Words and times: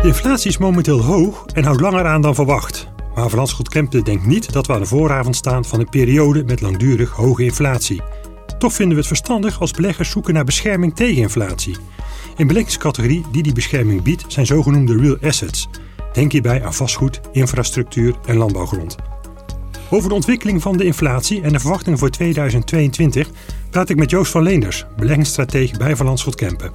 De 0.00 0.06
inflatie 0.06 0.50
is 0.50 0.58
momenteel 0.58 1.00
hoog 1.00 1.44
en 1.54 1.64
houdt 1.64 1.80
langer 1.80 2.06
aan 2.06 2.20
dan 2.20 2.34
verwacht. 2.34 2.88
Maar 3.14 3.34
Landschot 3.34 3.68
Kempen 3.68 4.04
denkt 4.04 4.26
niet 4.26 4.52
dat 4.52 4.66
we 4.66 4.72
aan 4.72 4.80
de 4.80 4.86
vooravond 4.86 5.36
staan 5.36 5.64
van 5.64 5.80
een 5.80 5.88
periode 5.88 6.44
met 6.44 6.60
langdurig 6.60 7.10
hoge 7.10 7.44
inflatie. 7.44 8.00
Toch 8.58 8.72
vinden 8.72 8.94
we 8.94 8.98
het 8.98 9.06
verstandig 9.06 9.60
als 9.60 9.70
beleggers 9.70 10.10
zoeken 10.10 10.34
naar 10.34 10.44
bescherming 10.44 10.96
tegen 10.96 11.22
inflatie. 11.22 11.76
Een 12.36 12.46
beleggingscategorie 12.46 13.24
die 13.32 13.42
die 13.42 13.52
bescherming 13.52 14.02
biedt 14.02 14.24
zijn 14.28 14.46
zogenoemde 14.46 14.96
real 14.96 15.16
assets. 15.22 15.68
Denk 16.12 16.32
hierbij 16.32 16.64
aan 16.64 16.74
vastgoed, 16.74 17.20
infrastructuur 17.32 18.14
en 18.26 18.36
landbouwgrond. 18.36 18.96
Over 19.90 20.08
de 20.08 20.14
ontwikkeling 20.14 20.62
van 20.62 20.76
de 20.76 20.84
inflatie 20.84 21.42
en 21.42 21.52
de 21.52 21.60
verwachtingen 21.60 21.98
voor 21.98 22.10
2022 22.10 23.28
praat 23.70 23.88
ik 23.88 23.96
met 23.96 24.10
Joost 24.10 24.32
van 24.32 24.42
Leenders, 24.42 24.86
beleggingsstratege 24.96 25.78
bij 25.78 25.96
Van 25.96 26.06
Landschot 26.06 26.34
Kempen. 26.34 26.70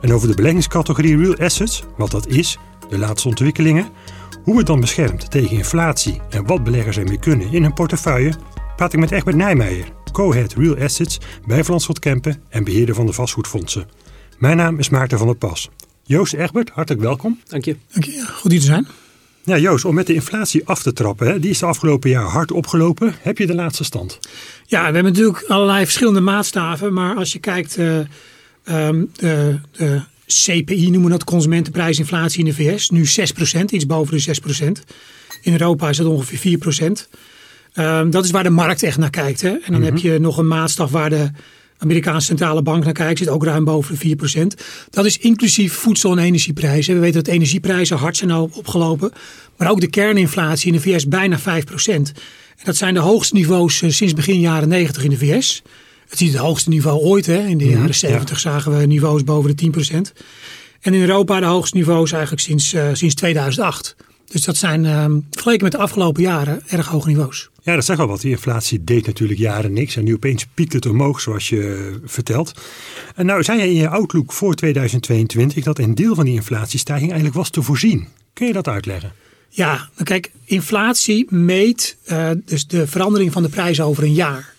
En 0.00 0.12
over 0.12 0.28
de 0.28 0.34
beleggingscategorie 0.34 1.16
real 1.16 1.36
assets, 1.36 1.82
wat 1.96 2.10
dat 2.10 2.26
is, 2.26 2.58
de 2.88 2.98
laatste 2.98 3.28
ontwikkelingen, 3.28 3.88
hoe 4.42 4.58
het 4.58 4.66
dan 4.66 4.80
beschermt 4.80 5.30
tegen 5.30 5.56
inflatie 5.56 6.20
en 6.30 6.46
wat 6.46 6.64
beleggers 6.64 6.96
ermee 6.96 7.18
kunnen 7.18 7.52
in 7.52 7.62
hun 7.62 7.74
portefeuille, 7.74 8.32
praat 8.76 8.92
ik 8.92 8.98
met 8.98 9.10
Egbert 9.10 9.36
Nijmeijer, 9.36 9.86
co-head 10.12 10.52
Real 10.52 10.76
Assets 10.76 11.18
bij 11.46 11.64
Van 11.64 11.80
Kempen 12.00 12.42
en 12.48 12.64
beheerder 12.64 12.94
van 12.94 13.06
de 13.06 13.12
vastgoedfondsen. 13.12 13.88
Mijn 14.38 14.56
naam 14.56 14.78
is 14.78 14.88
Maarten 14.88 15.18
van 15.18 15.26
der 15.26 15.36
Pas. 15.36 15.68
Joost 16.02 16.34
Egbert, 16.34 16.70
hartelijk 16.70 17.02
welkom. 17.02 17.40
Dank 17.44 17.64
je. 17.64 17.76
Dank 17.92 18.04
je. 18.04 18.26
Goed 18.26 18.50
hier 18.50 18.60
te 18.60 18.66
zijn. 18.66 18.86
Ja, 19.44 19.58
Joost, 19.58 19.84
om 19.84 19.94
met 19.94 20.06
de 20.06 20.14
inflatie 20.14 20.66
af 20.66 20.82
te 20.82 20.92
trappen, 20.92 21.26
hè, 21.26 21.40
die 21.40 21.50
is 21.50 21.58
de 21.58 21.66
afgelopen 21.66 22.10
jaar 22.10 22.24
hard 22.24 22.52
opgelopen. 22.52 23.14
Heb 23.20 23.38
je 23.38 23.46
de 23.46 23.54
laatste 23.54 23.84
stand? 23.84 24.18
Ja, 24.66 24.78
we 24.78 24.84
hebben 24.84 25.04
natuurlijk 25.04 25.44
allerlei 25.48 25.84
verschillende 25.84 26.20
maatstaven. 26.20 26.92
Maar 26.92 27.16
als 27.16 27.32
je 27.32 27.38
kijkt, 27.38 27.78
uh, 27.78 27.98
um, 28.70 29.10
de, 29.16 29.58
de, 29.72 30.00
CPI 30.26 30.90
noemen 30.90 31.02
we 31.02 31.10
dat, 31.10 31.24
consumentenprijsinflatie 31.24 32.38
in 32.38 32.44
de 32.44 32.54
VS, 32.54 32.90
nu 32.90 33.04
6%, 33.06 33.64
iets 33.70 33.86
boven 33.86 34.16
de 34.16 34.40
6%. 34.60 34.94
In 35.42 35.52
Europa 35.52 35.88
is 35.88 35.96
dat 35.96 36.06
ongeveer 36.06 36.58
4%. 36.58 37.18
Um, 37.74 38.10
dat 38.10 38.24
is 38.24 38.30
waar 38.30 38.42
de 38.42 38.50
markt 38.50 38.82
echt 38.82 38.98
naar 38.98 39.10
kijkt. 39.10 39.40
Hè? 39.40 39.48
En 39.48 39.60
dan 39.66 39.74
mm 39.74 39.82
-hmm. 39.82 39.84
heb 39.84 39.98
je 39.98 40.18
nog 40.18 40.38
een 40.38 40.48
maatstaf 40.48 40.90
waar 40.90 41.10
de 41.10 41.30
Amerikaanse 41.78 42.26
centrale 42.26 42.62
bank 42.62 42.84
naar 42.84 42.92
kijkt, 42.92 43.18
zit 43.18 43.28
ook 43.28 43.44
ruim 43.44 43.64
boven 43.64 43.98
de 43.98 44.16
4%. 44.16 44.46
Dat 44.90 45.04
is 45.04 45.18
inclusief 45.18 45.72
voedsel- 45.72 46.12
en 46.12 46.18
energieprijzen. 46.18 46.94
We 46.94 47.00
weten 47.00 47.24
dat 47.24 47.34
energieprijzen 47.34 47.96
hard 47.96 48.16
zijn 48.16 48.32
opgelopen. 48.32 49.12
Maar 49.56 49.70
ook 49.70 49.80
de 49.80 49.90
kerninflatie 49.90 50.72
in 50.72 50.72
de 50.72 50.80
VS 50.80 51.08
bijna 51.08 51.38
5%. 51.38 52.12
En 52.56 52.64
dat 52.64 52.76
zijn 52.76 52.94
de 52.94 53.00
hoogste 53.00 53.34
niveaus 53.34 53.82
eh, 53.82 53.90
sinds 53.90 54.14
begin 54.14 54.40
jaren 54.40 54.68
90 54.68 55.04
in 55.04 55.10
de 55.10 55.18
VS. 55.18 55.62
Het 56.08 56.20
is 56.20 56.28
het 56.28 56.36
hoogste 56.36 56.68
niveau 56.68 57.00
ooit. 57.00 57.26
Hè. 57.26 57.46
In 57.46 57.58
de 57.58 57.64
mm 57.64 57.70
-hmm, 57.70 57.80
jaren 57.80 57.94
70 57.94 58.42
ja. 58.42 58.50
zagen 58.50 58.78
we 58.78 58.86
niveaus 58.86 59.24
boven 59.24 59.56
de 59.56 59.70
10%. 60.12 60.22
En 60.80 60.94
in 60.94 61.00
Europa 61.00 61.40
de 61.40 61.46
hoogste 61.46 61.76
niveaus 61.76 62.12
eigenlijk 62.12 62.42
sinds, 62.42 62.74
uh, 62.74 62.88
sinds 62.92 63.14
2008. 63.14 63.96
Dus 64.30 64.44
dat 64.44 64.56
zijn 64.56 64.84
uh, 64.84 65.04
vergeleken 65.30 65.62
met 65.62 65.72
de 65.72 65.78
afgelopen 65.78 66.22
jaren 66.22 66.62
erg 66.66 66.86
hoge 66.86 67.08
niveaus. 67.08 67.50
Ja, 67.62 67.74
dat 67.74 67.84
zegt 67.84 68.00
al 68.00 68.06
wat. 68.06 68.20
Die 68.20 68.30
inflatie 68.30 68.84
deed 68.84 69.06
natuurlijk 69.06 69.38
jaren 69.38 69.72
niks. 69.72 69.96
En 69.96 70.04
nu 70.04 70.14
opeens 70.14 70.46
piekt 70.54 70.72
het 70.72 70.86
omhoog, 70.86 71.20
zoals 71.20 71.48
je 71.48 71.92
vertelt. 72.04 72.52
En 73.14 73.26
nou 73.26 73.42
zei 73.42 73.60
je 73.60 73.66
in 73.66 73.74
je 73.74 73.88
outlook 73.88 74.32
voor 74.32 74.54
2022 74.54 75.64
dat 75.64 75.78
een 75.78 75.94
deel 75.94 76.14
van 76.14 76.24
die 76.24 76.34
inflatiestijging 76.34 77.08
eigenlijk 77.08 77.38
was 77.38 77.50
te 77.50 77.62
voorzien. 77.62 78.06
Kun 78.32 78.46
je 78.46 78.52
dat 78.52 78.68
uitleggen? 78.68 79.12
Ja, 79.48 79.74
nou 79.74 80.04
kijk, 80.04 80.30
inflatie 80.44 81.26
meet 81.28 81.96
uh, 82.10 82.30
dus 82.44 82.66
de 82.66 82.86
verandering 82.86 83.32
van 83.32 83.42
de 83.42 83.48
prijzen 83.48 83.84
over 83.84 84.02
een 84.02 84.14
jaar. 84.14 84.54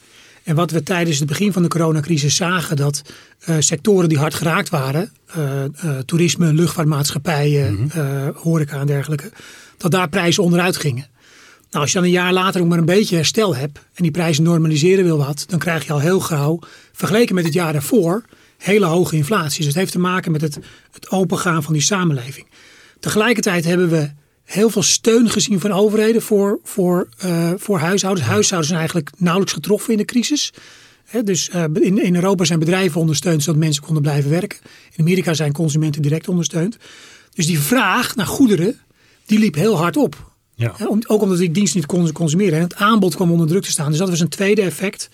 En 0.50 0.56
wat 0.56 0.72
we 0.72 0.84
tijdens 0.84 1.20
het 1.20 1.28
begin 1.28 1.54
van 1.54 1.62
de 1.62 1.68
coronacrisis 1.68 2.36
zagen, 2.36 2.76
dat 2.76 3.02
uh, 3.50 3.56
sectoren 3.60 4.10
die 4.10 4.18
hard 4.18 4.34
geraakt 4.34 4.70
waren, 4.70 5.12
uh, 5.38 5.64
uh, 5.86 5.98
toerisme, 5.98 6.54
luchtvaartmaatschappijen, 6.54 7.72
mm 7.74 7.90
-hmm. 7.90 8.34
horeca 8.36 8.80
en 8.80 8.86
dergelijke, 8.86 9.32
dat 9.78 9.92
daar 9.92 10.10
prijzen 10.10 10.44
onderuit 10.44 10.78
gingen. 10.78 11.08
Nou, 11.70 11.84
als 11.84 11.92
je 11.92 11.98
dan 11.98 12.08
een 12.08 12.14
jaar 12.14 12.34
later 12.34 12.62
ook 12.62 12.68
maar 12.68 12.78
een 12.78 12.86
beetje 12.86 13.16
herstel 13.16 13.56
hebt 13.56 13.78
en 13.78 14.04
die 14.04 14.12
prijzen 14.12 14.44
normaliseren 14.44 15.04
wil 15.06 15.18
wat, 15.18 15.46
dan 15.48 15.60
krijg 15.60 15.86
je 15.86 15.94
al 15.94 16.00
heel 16.00 16.20
gauw, 16.20 16.60
vergeleken 16.92 17.36
met 17.36 17.44
het 17.44 17.54
jaar 17.54 17.74
daarvoor, 17.74 18.24
hele 18.58 18.86
hoge 18.86 19.16
inflatie. 19.16 19.58
Dus 19.58 19.68
het 19.68 19.76
heeft 19.76 19.92
te 19.92 20.00
maken 20.00 20.32
met 20.32 20.42
het, 20.42 20.60
het 20.92 21.10
opengaan 21.10 21.64
van 21.64 21.74
die 21.74 21.82
samenleving. 21.82 22.48
Tegelijkertijd 23.00 23.66
hebben 23.66 23.90
we 23.90 24.10
heel 24.50 24.70
veel 24.70 24.84
steun 24.84 25.30
gezien 25.30 25.60
van 25.60 25.72
overheden 25.72 26.22
voor, 26.22 26.60
voor, 26.64 27.08
uh, 27.26 27.52
voor 27.58 27.80
huishoudens. 27.80 28.28
Huishoudens 28.28 28.68
zijn 28.68 28.80
eigenlijk 28.80 29.10
nauwelijks 29.18 29.54
getroffen 29.54 29.92
in 29.92 29.98
de 29.98 30.06
crisis. 30.06 30.54
He, 31.06 31.24
dus 31.24 31.50
uh, 31.56 31.64
in, 31.74 32.04
in 32.04 32.16
Europa 32.16 32.44
zijn 32.44 32.60
bedrijven 32.60 33.02
ondersteund 33.02 33.44
zodat 33.44 33.60
mensen 33.60 33.84
konden 33.84 34.02
blijven 34.02 34.30
werken. 34.30 34.60
In 34.96 35.00
Amerika 35.00 35.34
zijn 35.34 35.52
consumenten 35.52 36.02
direct 36.02 36.28
ondersteund. 36.28 36.78
Dus 37.34 37.46
die 37.46 37.60
vraag 37.60 38.16
naar 38.16 38.26
goederen, 38.26 38.80
die 39.26 39.40
liep 39.40 39.56
heel 39.56 39.78
hard 39.78 39.98
op. 39.98 40.32
Ja. 40.56 40.74
He, 40.78 40.88
om, 40.88 41.00
ook 41.08 41.22
omdat 41.22 41.38
die 41.38 41.52
dienst 41.52 41.76
niet 41.76 41.86
konden 41.86 42.14
consumeren. 42.14 42.54
En 42.54 42.64
het 42.64 42.76
aanbod 42.76 43.16
kwam 43.16 43.32
onder 43.32 43.48
druk 43.48 43.64
te 43.64 43.72
staan. 43.72 43.90
Dus 43.90 44.00
dat 44.00 44.10
was 44.10 44.20
een 44.20 44.30
tweede 44.30 44.62
effect. 44.62 45.10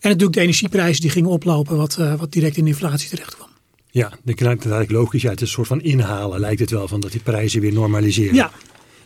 En 0.00 0.08
natuurlijk 0.10 0.32
de 0.32 0.40
energieprijzen 0.40 1.00
die 1.00 1.10
gingen 1.10 1.30
oplopen, 1.30 1.76
wat, 1.76 1.96
uh, 2.00 2.14
wat 2.14 2.32
direct 2.32 2.56
in 2.56 2.64
de 2.64 2.70
inflatie 2.70 3.08
terecht 3.08 3.34
kwam. 3.34 3.48
Ja, 3.90 4.08
dan 4.08 4.34
klinkt 4.34 4.62
eigenlijk 4.62 4.90
logisch. 4.90 5.22
Ja, 5.22 5.30
het 5.30 5.40
is 5.40 5.46
een 5.46 5.54
soort 5.54 5.66
van 5.66 5.82
inhalen, 5.82 6.40
lijkt 6.40 6.60
het 6.60 6.70
wel, 6.70 6.88
van 6.88 7.00
dat 7.00 7.12
die 7.12 7.20
prijzen 7.20 7.60
weer 7.60 7.72
normaliseren. 7.72 8.34
Ja, 8.34 8.50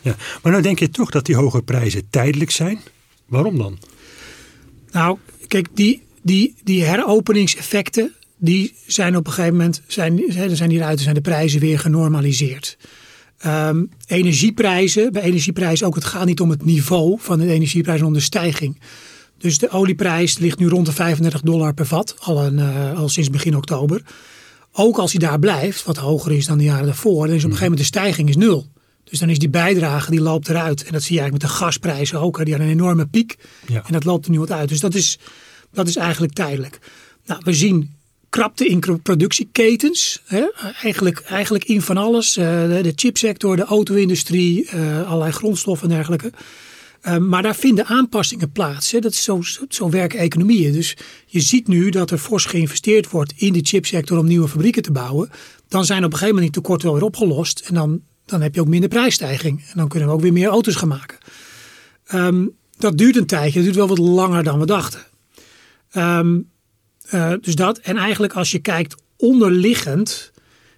ja, 0.03 0.15
maar 0.41 0.51
nou 0.51 0.63
denk 0.63 0.79
je 0.79 0.89
toch 0.89 1.09
dat 1.09 1.25
die 1.25 1.35
hoge 1.35 1.61
prijzen 1.61 2.09
tijdelijk 2.09 2.51
zijn? 2.51 2.79
Waarom 3.25 3.57
dan? 3.57 3.77
Nou, 4.91 5.17
kijk, 5.47 5.67
die, 5.73 6.01
die, 6.21 6.55
die 6.63 6.83
heropeningseffecten, 6.83 8.13
die 8.37 8.75
zijn 8.87 9.15
op 9.15 9.27
een 9.27 9.33
gegeven 9.33 9.57
moment, 9.57 9.81
zijn, 9.87 10.23
zijn 10.51 10.69
hieruit 10.69 10.99
zijn 10.99 11.15
de 11.15 11.21
prijzen 11.21 11.59
weer 11.59 11.79
genormaliseerd. 11.79 12.77
Um, 13.45 13.89
energieprijzen, 14.05 15.11
bij 15.11 15.21
energieprijzen 15.21 15.87
ook, 15.87 15.95
het 15.95 16.05
gaat 16.05 16.25
niet 16.25 16.39
om 16.39 16.49
het 16.49 16.65
niveau 16.65 17.17
van 17.19 17.39
de 17.39 17.51
energieprijs, 17.51 17.99
maar 17.99 18.07
om 18.07 18.13
de 18.13 18.19
stijging. 18.19 18.79
Dus 19.37 19.57
de 19.57 19.69
olieprijs 19.69 20.37
ligt 20.37 20.59
nu 20.59 20.67
rond 20.67 20.85
de 20.85 20.91
35 20.91 21.41
dollar 21.41 21.73
per 21.73 21.85
vat, 21.85 22.15
al, 22.19 22.43
een, 22.43 22.57
uh, 22.57 22.99
al 22.99 23.09
sinds 23.09 23.29
begin 23.29 23.55
oktober. 23.55 24.01
Ook 24.71 24.97
als 24.97 25.11
hij 25.11 25.19
daar 25.19 25.39
blijft, 25.39 25.83
wat 25.83 25.97
hoger 25.97 26.31
is 26.31 26.45
dan 26.45 26.57
de 26.57 26.63
jaren 26.63 26.85
daarvoor, 26.85 27.27
dan 27.27 27.35
is 27.35 27.43
op 27.43 27.51
een 27.51 27.57
gegeven 27.57 27.63
moment 27.63 27.79
de 27.91 27.99
stijging 27.99 28.29
is 28.29 28.35
nul. 28.35 28.67
Dus 29.03 29.19
dan 29.19 29.29
is 29.29 29.39
die 29.39 29.49
bijdrage 29.49 30.11
die 30.11 30.21
loopt 30.21 30.49
eruit. 30.49 30.83
En 30.83 30.91
dat 30.91 31.03
zie 31.03 31.15
je 31.15 31.21
eigenlijk 31.21 31.43
met 31.43 31.51
de 31.51 31.63
gasprijzen 31.63 32.19
ook. 32.19 32.37
Die 32.43 32.53
hadden 32.53 32.71
een 32.71 32.79
enorme 32.79 33.07
piek. 33.07 33.35
Ja. 33.67 33.83
En 33.85 33.93
dat 33.93 34.03
loopt 34.03 34.25
er 34.25 34.31
nu 34.31 34.39
wat 34.39 34.51
uit. 34.51 34.69
Dus 34.69 34.79
dat 34.79 34.93
is, 34.93 35.19
dat 35.71 35.87
is 35.87 35.95
eigenlijk 35.95 36.33
tijdelijk. 36.33 36.79
Nou, 37.25 37.41
we 37.43 37.53
zien 37.53 37.95
krapte 38.29 38.67
in 38.67 39.01
productieketens. 39.01 40.21
Hè? 40.25 40.43
Eigenlijk, 40.81 41.19
eigenlijk 41.19 41.63
in 41.63 41.81
van 41.81 41.97
alles. 41.97 42.37
Uh, 42.37 42.45
de, 42.45 42.79
de 42.81 42.93
chipsector, 42.95 43.55
de 43.55 43.63
auto-industrie, 43.63 44.69
uh, 44.73 45.07
allerlei 45.07 45.31
grondstoffen 45.31 45.89
en 45.89 45.95
dergelijke. 45.95 46.31
Uh, 47.07 47.17
maar 47.17 47.41
daar 47.41 47.55
vinden 47.55 47.85
aanpassingen 47.85 48.51
plaats. 48.51 48.91
Hè? 48.91 48.99
Dat 48.99 49.11
is 49.11 49.23
zo, 49.23 49.41
zo, 49.41 49.65
zo 49.69 49.89
werken 49.89 50.19
economieën. 50.19 50.71
Dus 50.73 50.97
je 51.25 51.39
ziet 51.39 51.67
nu 51.67 51.89
dat 51.89 52.11
er 52.11 52.17
fors 52.17 52.45
geïnvesteerd 52.45 53.09
wordt 53.09 53.33
in 53.35 53.53
de 53.53 53.59
chipsector 53.63 54.17
om 54.17 54.25
nieuwe 54.25 54.47
fabrieken 54.47 54.81
te 54.81 54.91
bouwen. 54.91 55.29
Dan 55.67 55.85
zijn 55.85 56.03
op 56.03 56.11
een 56.11 56.17
gegeven 56.17 56.35
moment 56.35 56.53
die 56.53 56.61
tekorten 56.61 56.87
wel 56.87 56.97
weer 56.97 57.07
opgelost. 57.07 57.59
En 57.59 57.73
dan 57.73 58.01
dan 58.25 58.41
heb 58.41 58.55
je 58.55 58.61
ook 58.61 58.67
minder 58.67 58.89
prijsstijging. 58.89 59.59
En 59.59 59.77
dan 59.77 59.87
kunnen 59.87 60.09
we 60.09 60.15
ook 60.15 60.21
weer 60.21 60.33
meer 60.33 60.49
auto's 60.49 60.75
gaan 60.75 60.87
maken. 60.87 61.17
Um, 62.13 62.51
dat 62.77 62.97
duurt 62.97 63.15
een 63.15 63.25
tijdje, 63.25 63.53
dat 63.53 63.63
duurt 63.63 63.75
wel 63.75 63.87
wat 63.87 63.97
langer 63.97 64.43
dan 64.43 64.59
we 64.59 64.65
dachten. 64.65 65.05
Um, 65.95 66.49
uh, 67.11 67.33
dus 67.41 67.55
dat. 67.55 67.77
En 67.77 67.97
eigenlijk 67.97 68.33
als 68.33 68.51
je 68.51 68.59
kijkt 68.59 68.95
onderliggend, 69.17 70.31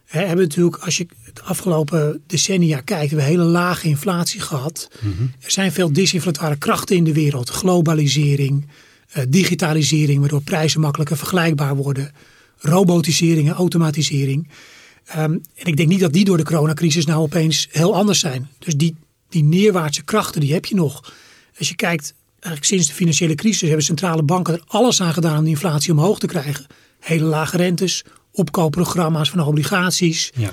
hè, 0.06 0.20
hebben 0.20 0.38
we 0.38 0.44
natuurlijk, 0.44 0.84
als 0.84 0.98
je 0.98 1.08
de 1.34 1.42
afgelopen 1.42 2.24
decennia 2.28 2.82
kijkt, 2.82 3.10
hebben 3.10 3.28
we 3.28 3.34
hele 3.34 3.44
lage 3.44 3.88
inflatie 3.88 4.42
gehad. 4.42 4.90
Mm 5.02 5.14
-hmm. 5.18 5.32
Er 5.40 5.52
zijn 5.52 5.72
veel 5.72 5.94
disinflatoire 5.94 6.58
krachten 6.58 6.96
in 6.96 7.04
de 7.04 7.14
wereld. 7.14 7.50
Globalisering, 7.50 8.68
uh, 9.18 9.24
digitalisering, 9.28 10.20
waardoor 10.20 10.42
prijzen 10.42 10.82
makkelijker 10.82 11.18
vergelijkbaar 11.18 11.76
worden. 11.76 12.12
Robotisering 12.58 13.48
en 13.48 13.54
automatisering. 13.54 14.48
Um, 15.10 15.42
en 15.56 15.66
ik 15.66 15.78
denk 15.78 15.90
niet 15.90 16.00
dat 16.00 16.14
die 16.14 16.26
door 16.26 16.38
de 16.38 16.44
coronacrisis 16.44 17.06
nou 17.06 17.22
opeens 17.22 17.68
heel 17.72 17.96
anders 17.96 18.20
zijn. 18.20 18.50
Dus 18.60 18.76
die, 18.76 18.96
die 19.30 19.44
neerwaartse 19.44 20.04
krachten, 20.04 20.42
die 20.42 20.54
heb 20.54 20.66
je 20.66 20.76
nog. 20.76 21.14
Als 21.58 21.70
je 21.70 21.76
kijkt, 21.76 22.14
eigenlijk 22.32 22.66
sinds 22.66 22.88
de 22.88 22.94
financiële 22.94 23.36
crisis 23.36 23.62
hebben 23.62 23.86
centrale 23.86 24.24
banken 24.24 24.54
er 24.54 24.64
alles 24.68 25.02
aan 25.02 25.14
gedaan 25.14 25.38
om 25.38 25.44
de 25.44 25.50
inflatie 25.50 25.92
omhoog 25.92 26.20
te 26.20 26.28
krijgen. 26.28 26.66
Hele 27.00 27.24
lage 27.24 27.58
rentes, 27.58 28.04
opkoopprogramma's 28.32 29.30
van 29.30 29.40
obligaties, 29.40 30.32
ja. 30.36 30.52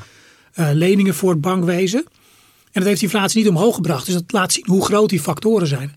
uh, 0.54 0.68
leningen 0.72 1.14
voor 1.14 1.30
het 1.30 1.40
bankwezen. 1.40 2.04
En 2.64 2.80
dat 2.80 2.84
heeft 2.84 3.00
de 3.00 3.06
inflatie 3.06 3.38
niet 3.38 3.48
omhoog 3.48 3.74
gebracht. 3.74 4.06
Dus 4.06 4.14
dat 4.14 4.32
laat 4.32 4.52
zien 4.52 4.66
hoe 4.66 4.84
groot 4.84 5.08
die 5.08 5.20
factoren 5.20 5.66
zijn. 5.66 5.96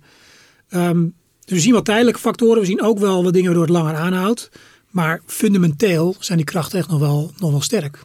Um, 0.70 1.14
dus 1.46 1.54
we 1.54 1.60
zien 1.60 1.72
wel 1.72 1.82
tijdelijke 1.82 2.20
factoren. 2.20 2.60
We 2.60 2.68
zien 2.68 2.82
ook 2.82 3.00
wel 3.00 3.24
wat 3.24 3.34
dingen 3.34 3.56
waardoor 3.56 3.76
het 3.76 3.84
langer 3.84 3.96
aanhoudt. 3.96 4.50
Maar 4.90 5.22
fundamenteel 5.26 6.16
zijn 6.20 6.38
die 6.38 6.48
krachten 6.48 6.80
echt 6.80 6.90
nog 6.90 7.00
wel, 7.00 7.32
nog 7.38 7.52
wel 7.52 7.62
sterk. 7.62 8.04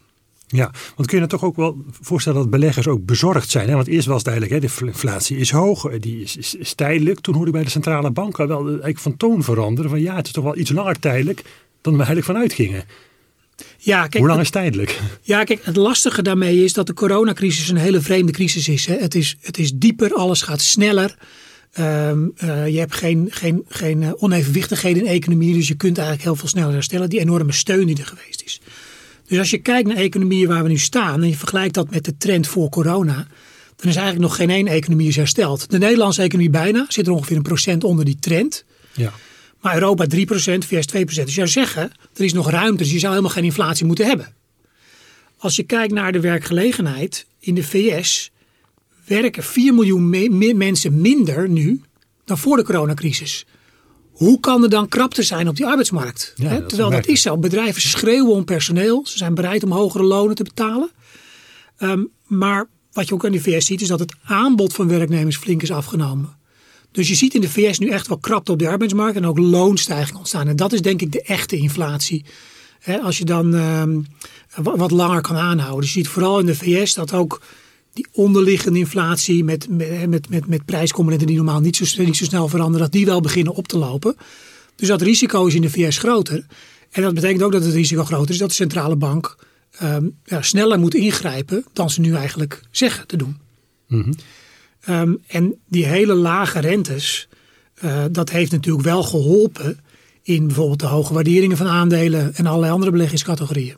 Ja, 0.52 0.72
want 0.96 1.08
kun 1.08 1.20
je 1.20 1.26
dan 1.28 1.38
toch 1.38 1.48
ook 1.48 1.56
wel 1.56 1.84
voorstellen 2.00 2.38
dat 2.38 2.50
beleggers 2.50 2.88
ook 2.88 3.04
bezorgd 3.04 3.50
zijn? 3.50 3.68
Hè? 3.68 3.74
Want 3.74 3.86
eerst 3.86 4.06
was 4.06 4.18
het 4.18 4.26
eigenlijk, 4.26 4.62
hè, 4.62 4.68
de 4.68 4.86
inflatie 4.86 5.36
is 5.36 5.50
hoog, 5.50 5.98
die 5.98 6.22
is, 6.22 6.36
is, 6.36 6.54
is 6.54 6.74
tijdelijk. 6.74 7.20
Toen 7.20 7.34
hoorde 7.34 7.48
ik 7.48 7.56
bij 7.56 7.64
de 7.64 7.70
centrale 7.70 8.10
banken 8.10 8.48
wel 8.48 8.66
eigenlijk 8.66 8.98
van 8.98 9.16
toon 9.16 9.42
veranderen. 9.42 9.90
Van 9.90 10.00
ja, 10.00 10.16
het 10.16 10.26
is 10.26 10.32
toch 10.32 10.44
wel 10.44 10.56
iets 10.56 10.70
langer 10.70 10.98
tijdelijk 10.98 11.42
dan 11.80 11.92
we 11.92 11.98
eigenlijk 11.98 12.26
vanuit 12.26 12.52
gingen. 12.52 12.84
Ja, 13.78 14.00
kijk, 14.00 14.16
Hoe 14.16 14.26
lang 14.26 14.40
is 14.40 14.50
tijdelijk? 14.50 15.00
Ja, 15.22 15.44
kijk, 15.44 15.64
het 15.64 15.76
lastige 15.76 16.22
daarmee 16.22 16.64
is 16.64 16.72
dat 16.72 16.86
de 16.86 16.94
coronacrisis 16.94 17.68
een 17.68 17.76
hele 17.76 18.00
vreemde 18.00 18.32
crisis 18.32 18.68
is. 18.68 18.86
Hè. 18.86 18.96
Het, 18.96 19.14
is 19.14 19.36
het 19.40 19.58
is 19.58 19.72
dieper, 19.74 20.14
alles 20.14 20.42
gaat 20.42 20.60
sneller. 20.60 21.16
Ehm, 21.72 22.28
eh, 22.36 22.68
je 22.68 22.78
hebt 22.78 22.94
geen, 22.94 23.26
geen, 23.30 23.64
geen 23.68 24.02
uh, 24.02 24.10
onevenwichtigheden 24.16 24.98
in 24.98 25.08
de 25.08 25.14
economie, 25.14 25.54
dus 25.54 25.68
je 25.68 25.74
kunt 25.74 25.96
eigenlijk 25.98 26.26
heel 26.26 26.36
veel 26.36 26.48
sneller 26.48 26.72
herstellen. 26.72 27.08
Die 27.08 27.20
enorme 27.20 27.52
steun 27.52 27.86
die 27.86 27.98
er 27.98 28.06
geweest 28.06 28.42
is. 28.42 28.60
Dus 29.30 29.38
als 29.38 29.50
je 29.50 29.58
kijkt 29.58 29.88
naar 29.88 29.96
economieën 29.96 30.48
waar 30.48 30.62
we 30.62 30.68
nu 30.68 30.78
staan 30.78 31.22
en 31.22 31.28
je 31.28 31.36
vergelijkt 31.36 31.74
dat 31.74 31.90
met 31.90 32.04
de 32.04 32.16
trend 32.16 32.46
voor 32.46 32.68
corona, 32.68 33.26
dan 33.76 33.88
is 33.88 33.96
eigenlijk 33.96 34.18
nog 34.18 34.36
geen 34.36 34.50
één 34.50 34.66
economie 34.66 35.08
is 35.08 35.16
hersteld. 35.16 35.70
De 35.70 35.78
Nederlandse 35.78 36.22
economie 36.22 36.50
bijna 36.50 36.86
zit 36.88 37.06
er 37.06 37.12
ongeveer 37.12 37.36
een 37.36 37.42
procent 37.42 37.84
onder 37.84 38.04
die 38.04 38.18
trend. 38.18 38.64
Ja. 38.92 39.12
Maar 39.60 39.74
Europa 39.74 40.06
3%, 40.14 40.18
VS 40.66 40.86
2%. 40.96 41.04
Dus 41.04 41.14
je 41.14 41.24
zou 41.24 41.48
zeggen, 41.48 41.92
er 42.14 42.24
is 42.24 42.32
nog 42.32 42.50
ruimte, 42.50 42.82
dus 42.82 42.92
je 42.92 42.98
zou 42.98 43.12
helemaal 43.12 43.34
geen 43.34 43.44
inflatie 43.44 43.86
moeten 43.86 44.06
hebben. 44.06 44.34
Als 45.36 45.56
je 45.56 45.62
kijkt 45.62 45.92
naar 45.92 46.12
de 46.12 46.20
werkgelegenheid 46.20 47.26
in 47.38 47.54
de 47.54 47.62
VS, 47.62 48.30
werken 49.04 49.42
4 49.42 49.74
miljoen 49.74 50.08
me 50.08 50.54
mensen 50.54 51.00
minder 51.00 51.48
nu 51.48 51.80
dan 52.24 52.38
voor 52.38 52.56
de 52.56 52.64
coronacrisis. 52.64 53.46
Hoe 54.10 54.40
kan 54.40 54.62
er 54.62 54.68
dan 54.68 54.88
krapte 54.88 55.22
zijn 55.22 55.48
op 55.48 55.56
die 55.56 55.66
arbeidsmarkt? 55.66 56.32
Ja, 56.36 56.60
Terwijl 56.62 56.90
dat 56.90 57.06
is 57.06 57.22
zo. 57.22 57.36
Bedrijven 57.36 57.82
schreeuwen 57.82 58.32
om 58.32 58.44
personeel. 58.44 59.06
Ze 59.06 59.18
zijn 59.18 59.34
bereid 59.34 59.64
om 59.64 59.72
hogere 59.72 60.04
lonen 60.04 60.34
te 60.34 60.42
betalen. 60.42 60.90
Um, 61.78 62.10
maar 62.26 62.68
wat 62.92 63.08
je 63.08 63.14
ook 63.14 63.24
in 63.24 63.32
de 63.32 63.40
VS 63.40 63.66
ziet 63.66 63.80
is 63.80 63.88
dat 63.88 63.98
het 63.98 64.14
aanbod 64.24 64.74
van 64.74 64.88
werknemers 64.88 65.36
flink 65.36 65.62
is 65.62 65.70
afgenomen. 65.70 66.38
Dus 66.92 67.08
je 67.08 67.14
ziet 67.14 67.34
in 67.34 67.40
de 67.40 67.50
VS 67.50 67.78
nu 67.78 67.88
echt 67.88 68.08
wel 68.08 68.18
krapte 68.18 68.52
op 68.52 68.58
de 68.58 68.68
arbeidsmarkt 68.68 69.16
en 69.16 69.26
ook 69.26 69.38
loonstijging 69.38 70.18
ontstaan. 70.18 70.48
En 70.48 70.56
dat 70.56 70.72
is 70.72 70.82
denk 70.82 71.00
ik 71.02 71.12
de 71.12 71.22
echte 71.22 71.56
inflatie. 71.56 72.24
als 73.02 73.18
je 73.18 73.24
dan 73.24 73.54
um, 73.54 74.06
wat 74.56 74.90
langer 74.90 75.20
kan 75.20 75.36
aanhouden. 75.36 75.80
Dus 75.80 75.92
je 75.92 75.98
ziet 75.98 76.08
vooral 76.08 76.38
in 76.38 76.46
de 76.46 76.54
VS 76.54 76.94
dat 76.94 77.12
ook 77.12 77.40
die 77.92 78.06
onderliggende 78.12 78.78
inflatie 78.78 79.44
met, 79.44 79.68
met, 79.68 80.28
met, 80.28 80.46
met, 80.46 80.64
prijscomponenten 80.64 81.26
die 81.26 81.36
normaal 81.36 81.60
niet 81.60 81.76
zo, 81.76 82.02
niet 82.02 82.16
zo 82.16 82.24
snel 82.24 82.48
veranderen, 82.48 82.80
dat 82.80 82.92
die 82.92 83.06
wel 83.06 83.20
beginnen 83.20 83.54
op 83.54 83.68
te 83.68 83.78
lopen. 83.78 84.16
Dus 84.76 84.88
dat 84.88 85.02
risico 85.02 85.46
is 85.46 85.54
in 85.54 85.62
de 85.62 85.70
VS 85.70 85.98
groter. 85.98 86.46
En 86.90 87.02
dat 87.02 87.14
betekent 87.14 87.42
ook 87.42 87.52
dat 87.52 87.64
het 87.64 87.74
risico 87.74 88.04
groter 88.04 88.30
is 88.30 88.38
dat 88.38 88.48
de 88.48 88.54
centrale 88.54 88.96
bank 88.96 89.36
um, 89.82 90.16
ja, 90.24 90.42
sneller 90.42 90.78
moet 90.78 90.94
ingrijpen 90.94 91.64
dan 91.72 91.90
ze 91.90 92.00
nu 92.00 92.14
eigenlijk 92.14 92.62
zeggen 92.70 93.06
te 93.06 93.16
doen. 93.16 93.38
Mm 93.86 94.02
-hmm. 94.02 94.94
um, 94.94 95.22
en 95.26 95.54
die 95.68 95.86
hele 95.86 96.14
lage 96.14 96.60
rentes, 96.60 97.28
uh, 97.84 98.04
dat 98.10 98.30
heeft 98.30 98.50
natuurlijk 98.50 98.84
wel 98.84 99.02
geholpen 99.02 99.80
in 100.22 100.46
bijvoorbeeld 100.46 100.80
de 100.80 100.86
hoge 100.86 101.14
waarderingen 101.14 101.56
van 101.56 101.66
aandelen 101.66 102.34
en 102.34 102.46
allerlei 102.46 102.72
andere 102.72 102.90
beleggingscategorieën. 102.90 103.76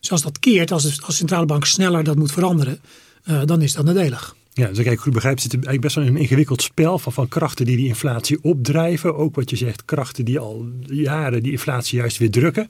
Dus 0.00 0.10
als 0.10 0.22
dat 0.22 0.38
keert, 0.38 0.72
als 0.72 0.82
de, 0.82 0.88
als 0.88 1.06
de 1.06 1.12
centrale 1.12 1.46
bank 1.46 1.64
sneller 1.64 2.04
dat 2.04 2.16
moet 2.16 2.32
veranderen, 2.32 2.80
uh, 3.28 3.42
dan 3.44 3.62
is 3.62 3.72
dat 3.72 3.84
nadelig. 3.84 4.36
Ja, 4.52 4.68
dus 4.68 4.78
ik 4.78 4.98
goed 4.98 5.12
begrijp, 5.12 5.40
zit 5.40 5.52
er 5.52 5.58
eigenlijk 5.58 5.84
best 5.84 5.94
wel 5.94 6.06
een 6.06 6.22
ingewikkeld 6.22 6.62
spel 6.62 6.98
van, 6.98 7.12
van 7.12 7.28
krachten 7.28 7.66
die 7.66 7.76
die 7.76 7.86
inflatie 7.86 8.38
opdrijven. 8.42 9.16
Ook 9.16 9.34
wat 9.34 9.50
je 9.50 9.56
zegt, 9.56 9.84
krachten 9.84 10.24
die 10.24 10.38
al 10.38 10.66
jaren 10.86 11.42
die 11.42 11.52
inflatie 11.52 11.98
juist 11.98 12.18
weer 12.18 12.30
drukken. 12.30 12.66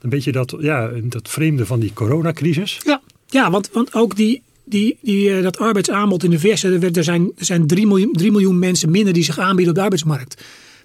Een 0.00 0.08
beetje 0.08 0.32
dat, 0.32 0.54
ja, 0.58 0.90
dat 1.02 1.28
vreemde 1.28 1.66
van 1.66 1.80
die 1.80 1.92
coronacrisis. 1.92 2.80
Ja, 2.84 3.00
ja 3.26 3.50
want, 3.50 3.70
want 3.72 3.94
ook 3.94 4.16
die, 4.16 4.42
die, 4.64 4.98
die, 5.00 5.28
uh, 5.28 5.42
dat 5.42 5.58
arbeidsaanbod 5.58 6.24
in 6.24 6.30
de 6.30 6.38
VS, 6.38 6.62
er, 6.62 6.96
er 6.96 7.04
zijn, 7.04 7.32
er 7.38 7.44
zijn 7.44 7.66
3 7.66 7.86
miljoen, 7.86 8.12
3 8.12 8.30
miljoen 8.30 8.58
mensen 8.58 8.90
minder 8.90 9.12
die 9.12 9.24
zich 9.24 9.38
aanbieden 9.38 9.68
op 9.68 9.74
de 9.74 9.82
arbeidsmarkt. 9.82 10.34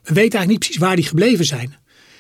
We 0.04 0.13
weten 0.13 0.19
eigenlijk 0.19 0.50
niet 0.50 0.60
precies 0.60 0.77
waar 0.77 0.95
die 0.95 1.06
gebleven 1.06 1.45
zijn. 1.45 1.75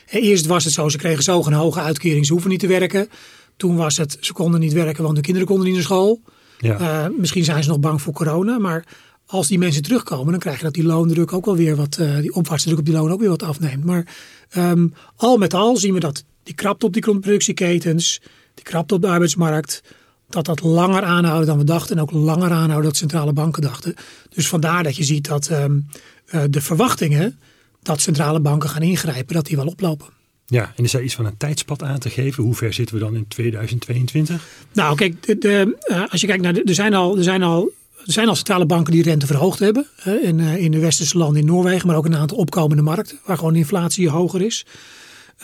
Eerst 0.09 0.45
was 0.45 0.63
het 0.63 0.73
zo, 0.73 0.89
ze 0.89 0.97
kregen 0.97 1.23
zo 1.23 1.43
een 1.45 1.53
hoge 1.53 1.79
uitkering, 1.79 2.25
ze 2.25 2.31
hoeven 2.31 2.49
niet 2.49 2.59
te 2.59 2.67
werken. 2.67 3.09
Toen 3.57 3.75
was 3.75 3.97
het, 3.97 4.17
ze 4.19 4.33
konden 4.33 4.59
niet 4.59 4.73
werken, 4.73 5.03
want 5.03 5.15
de 5.15 5.21
kinderen 5.21 5.47
konden 5.47 5.65
niet 5.65 5.75
naar 5.75 5.83
school. 5.83 6.21
Ja. 6.59 6.79
Uh, 6.79 7.17
misschien 7.17 7.43
zijn 7.43 7.63
ze 7.63 7.69
nog 7.69 7.79
bang 7.79 8.01
voor 8.01 8.13
corona, 8.13 8.57
maar 8.57 8.85
als 9.25 9.47
die 9.47 9.57
mensen 9.57 9.81
terugkomen, 9.81 10.31
dan 10.31 10.39
krijg 10.39 10.57
je 10.57 10.63
dat 10.63 10.73
die 10.73 10.83
loondruk 10.83 11.33
ook 11.33 11.45
wel 11.45 11.55
weer 11.55 11.75
wat, 11.75 11.97
uh, 11.99 12.17
die 12.17 12.33
opwaartse 12.33 12.65
druk 12.67 12.79
op 12.79 12.85
die 12.85 12.93
loon 12.93 13.11
ook 13.11 13.19
weer 13.19 13.29
wat 13.29 13.43
afneemt. 13.43 13.83
Maar 13.83 14.15
um, 14.57 14.93
al 15.15 15.37
met 15.37 15.53
al 15.53 15.77
zien 15.77 15.93
we 15.93 15.99
dat 15.99 16.23
die 16.43 16.53
krapte 16.53 16.85
op 16.85 16.93
die 16.93 17.01
productieketens, 17.01 18.21
die 18.53 18.63
krapte 18.63 18.93
op 18.93 19.01
de 19.01 19.07
arbeidsmarkt, 19.07 19.83
dat 20.29 20.45
dat 20.45 20.61
langer 20.61 21.03
aanhouden 21.03 21.47
dan 21.47 21.57
we 21.57 21.63
dachten 21.63 21.95
en 21.95 22.01
ook 22.01 22.11
langer 22.11 22.51
aanhouden 22.51 22.83
dan 22.83 22.95
centrale 22.95 23.33
banken 23.33 23.61
dachten. 23.61 23.93
Dus 24.29 24.47
vandaar 24.47 24.83
dat 24.83 24.95
je 24.95 25.03
ziet 25.03 25.27
dat 25.27 25.49
um, 25.49 25.87
uh, 26.25 26.41
de 26.49 26.61
verwachtingen 26.61 27.39
dat 27.81 28.01
centrale 28.01 28.39
banken 28.39 28.69
gaan 28.69 28.81
ingrijpen, 28.81 29.35
dat 29.35 29.45
die 29.45 29.55
wel 29.55 29.67
oplopen. 29.67 30.07
Ja, 30.49 30.73
en 30.75 30.83
is 30.83 30.91
daar 30.91 31.03
iets 31.03 31.15
van 31.15 31.25
een 31.25 31.37
tijdspad 31.37 31.83
aan 31.83 31.99
te 31.99 32.09
geven? 32.09 32.43
Hoe 32.43 32.55
ver 32.55 32.73
zitten 32.73 32.95
we 32.95 33.01
dan 33.01 33.15
in 33.15 33.27
2022? 33.27 34.47
Nou, 34.73 34.95
kijk, 34.95 35.23
de, 35.23 35.37
de, 35.37 35.77
uh, 35.91 36.03
als 36.09 36.21
je 36.21 36.27
kijkt 36.27 36.43
naar 36.43 36.53
de, 36.53 36.63
er 36.63 36.73
zijn 36.73 36.93
al, 36.93 37.17
er 37.17 37.23
zijn 37.23 37.43
al 37.43 37.71
er 38.05 38.15
zijn 38.15 38.27
al 38.27 38.35
centrale 38.35 38.65
banken 38.65 38.93
die 38.93 39.03
rente 39.03 39.25
verhoogd 39.25 39.59
hebben. 39.59 39.87
In, 40.21 40.39
uh, 40.39 40.57
in 40.57 40.71
de 40.71 40.79
westerse 40.79 41.17
landen 41.17 41.41
in 41.41 41.45
Noorwegen, 41.45 41.87
maar 41.87 41.95
ook 41.95 42.05
een 42.05 42.15
aantal 42.15 42.37
opkomende 42.37 42.81
markten 42.81 43.19
waar 43.25 43.37
gewoon 43.37 43.53
de 43.53 43.59
inflatie 43.59 44.09
hoger 44.09 44.41
is. 44.41 44.65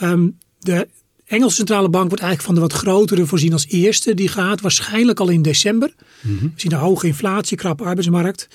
Um, 0.02 0.38
de 0.58 0.88
Engelse 1.26 1.56
centrale 1.56 1.88
bank 1.88 2.08
wordt 2.08 2.22
eigenlijk 2.22 2.42
van 2.42 2.54
de 2.54 2.60
wat 2.60 2.80
grotere 2.80 3.26
voorzien 3.26 3.52
als 3.52 3.66
eerste. 3.66 4.14
Die 4.14 4.28
gaat 4.28 4.60
waarschijnlijk 4.60 5.20
al 5.20 5.28
in 5.28 5.42
december. 5.42 5.94
Mm 6.20 6.38
-hmm. 6.38 6.52
We 6.54 6.60
zien 6.60 6.72
een 6.72 6.78
hoge 6.78 7.06
inflatie, 7.06 7.56
krappe 7.56 7.84
arbeidsmarkt. 7.84 8.48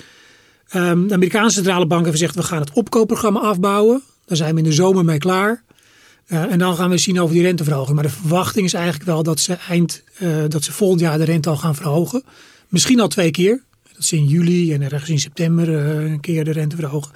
Um, 0.75 1.07
de 1.07 1.13
Amerikaanse 1.13 1.55
centrale 1.55 1.85
bank 1.85 2.05
heeft 2.05 2.17
gezegd 2.17 2.35
we 2.35 2.43
gaan 2.43 2.59
het 2.59 2.71
opkoopprogramma 2.71 3.39
afbouwen. 3.39 4.01
Daar 4.25 4.37
zijn 4.37 4.53
we 4.53 4.57
in 4.57 4.69
de 4.69 4.71
zomer 4.71 5.05
mee 5.05 5.17
klaar. 5.17 5.63
Uh, 6.27 6.51
en 6.51 6.59
dan 6.59 6.75
gaan 6.75 6.89
we 6.89 6.97
zien 6.97 7.21
over 7.21 7.33
die 7.33 7.43
renteverhoging. 7.43 7.95
Maar 7.95 8.03
de 8.03 8.09
verwachting 8.09 8.65
is 8.65 8.73
eigenlijk 8.73 9.05
wel 9.05 9.23
dat 9.23 9.39
ze, 9.39 9.53
eind, 9.53 10.03
uh, 10.19 10.43
dat 10.47 10.63
ze 10.63 10.71
volgend 10.71 10.99
jaar 10.99 11.17
de 11.17 11.23
rente 11.23 11.49
al 11.49 11.57
gaan 11.57 11.75
verhogen. 11.75 12.23
Misschien 12.67 12.99
al 12.99 13.07
twee 13.07 13.31
keer. 13.31 13.63
Dat 13.93 14.05
ze 14.05 14.15
in 14.15 14.25
juli 14.25 14.73
en 14.73 14.81
ergens 14.81 15.09
in 15.09 15.19
september 15.19 15.69
uh, 15.69 16.11
een 16.11 16.19
keer 16.19 16.43
de 16.43 16.51
rente 16.51 16.75
verhogen. 16.75 17.11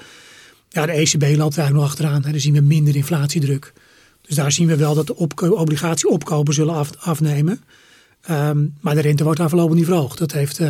Ja, 0.69 0.85
de 0.85 0.91
ECB 0.91 1.21
loopt 1.21 1.57
eigenlijk 1.57 1.73
nog 1.73 1.83
achteraan. 1.83 2.23
Hè. 2.23 2.31
Dan 2.31 2.39
zien 2.39 2.53
we 2.53 2.61
minder 2.61 2.95
inflatiedruk. 2.95 3.73
Dus 4.21 4.35
daar 4.35 4.51
zien 4.51 4.67
we 4.67 4.75
wel 4.75 4.93
dat 4.93 5.07
de 5.07 5.15
obligatieopkopen 5.55 6.53
zullen 6.53 6.73
af, 6.73 6.89
afnemen. 6.99 7.61
Um, 8.29 8.73
maar 8.81 8.95
de 8.95 9.01
rente 9.01 9.23
wordt 9.23 9.39
daar 9.39 9.49
voorlopig 9.49 9.75
niet 9.75 9.85
verhoogd. 9.85 10.17
Dat 10.17 10.31
heeft 10.31 10.61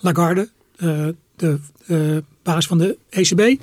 Lagarde, 0.00 0.48
de 1.36 2.22
baas 2.42 2.66
van 2.66 2.78
de 2.78 2.96
ECB, 3.10 3.36
die 3.36 3.58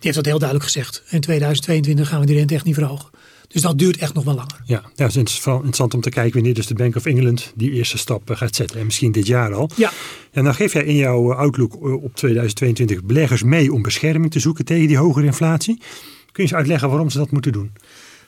heeft 0.00 0.14
dat 0.14 0.24
heel 0.24 0.38
duidelijk 0.38 0.70
gezegd. 0.70 1.02
In 1.08 1.20
2022 1.20 2.08
gaan 2.08 2.20
we 2.20 2.26
die 2.26 2.36
rente 2.36 2.54
echt 2.54 2.64
niet 2.64 2.74
verhogen. 2.74 3.10
Dus 3.48 3.62
dat 3.62 3.78
duurt 3.78 3.96
echt 3.96 4.14
nog 4.14 4.24
wel 4.24 4.34
langer. 4.34 4.60
Ja, 4.64 4.82
het 4.94 5.08
is 5.08 5.16
interessant 5.16 5.94
om 5.94 6.00
te 6.00 6.10
kijken 6.10 6.34
wanneer 6.34 6.54
dus 6.54 6.66
de 6.66 6.74
Bank 6.74 6.96
of 6.96 7.06
England 7.06 7.52
die 7.54 7.70
eerste 7.70 7.98
stap 7.98 8.30
gaat 8.30 8.54
zetten. 8.54 8.78
En 8.78 8.84
misschien 8.84 9.12
dit 9.12 9.26
jaar 9.26 9.54
al. 9.54 9.70
Ja. 9.76 9.92
En 10.30 10.44
dan 10.44 10.54
geef 10.54 10.72
jij 10.72 10.84
in 10.84 10.96
jouw 10.96 11.32
outlook 11.32 11.82
op 12.02 12.16
2022 12.16 13.04
beleggers 13.04 13.42
mee 13.42 13.72
om 13.72 13.82
bescherming 13.82 14.30
te 14.30 14.40
zoeken 14.40 14.64
tegen 14.64 14.86
die 14.86 14.96
hogere 14.96 15.26
inflatie. 15.26 15.76
Kun 15.76 15.86
je 16.32 16.42
eens 16.42 16.54
uitleggen 16.54 16.88
waarom 16.88 17.10
ze 17.10 17.18
dat 17.18 17.30
moeten 17.30 17.52
doen? 17.52 17.72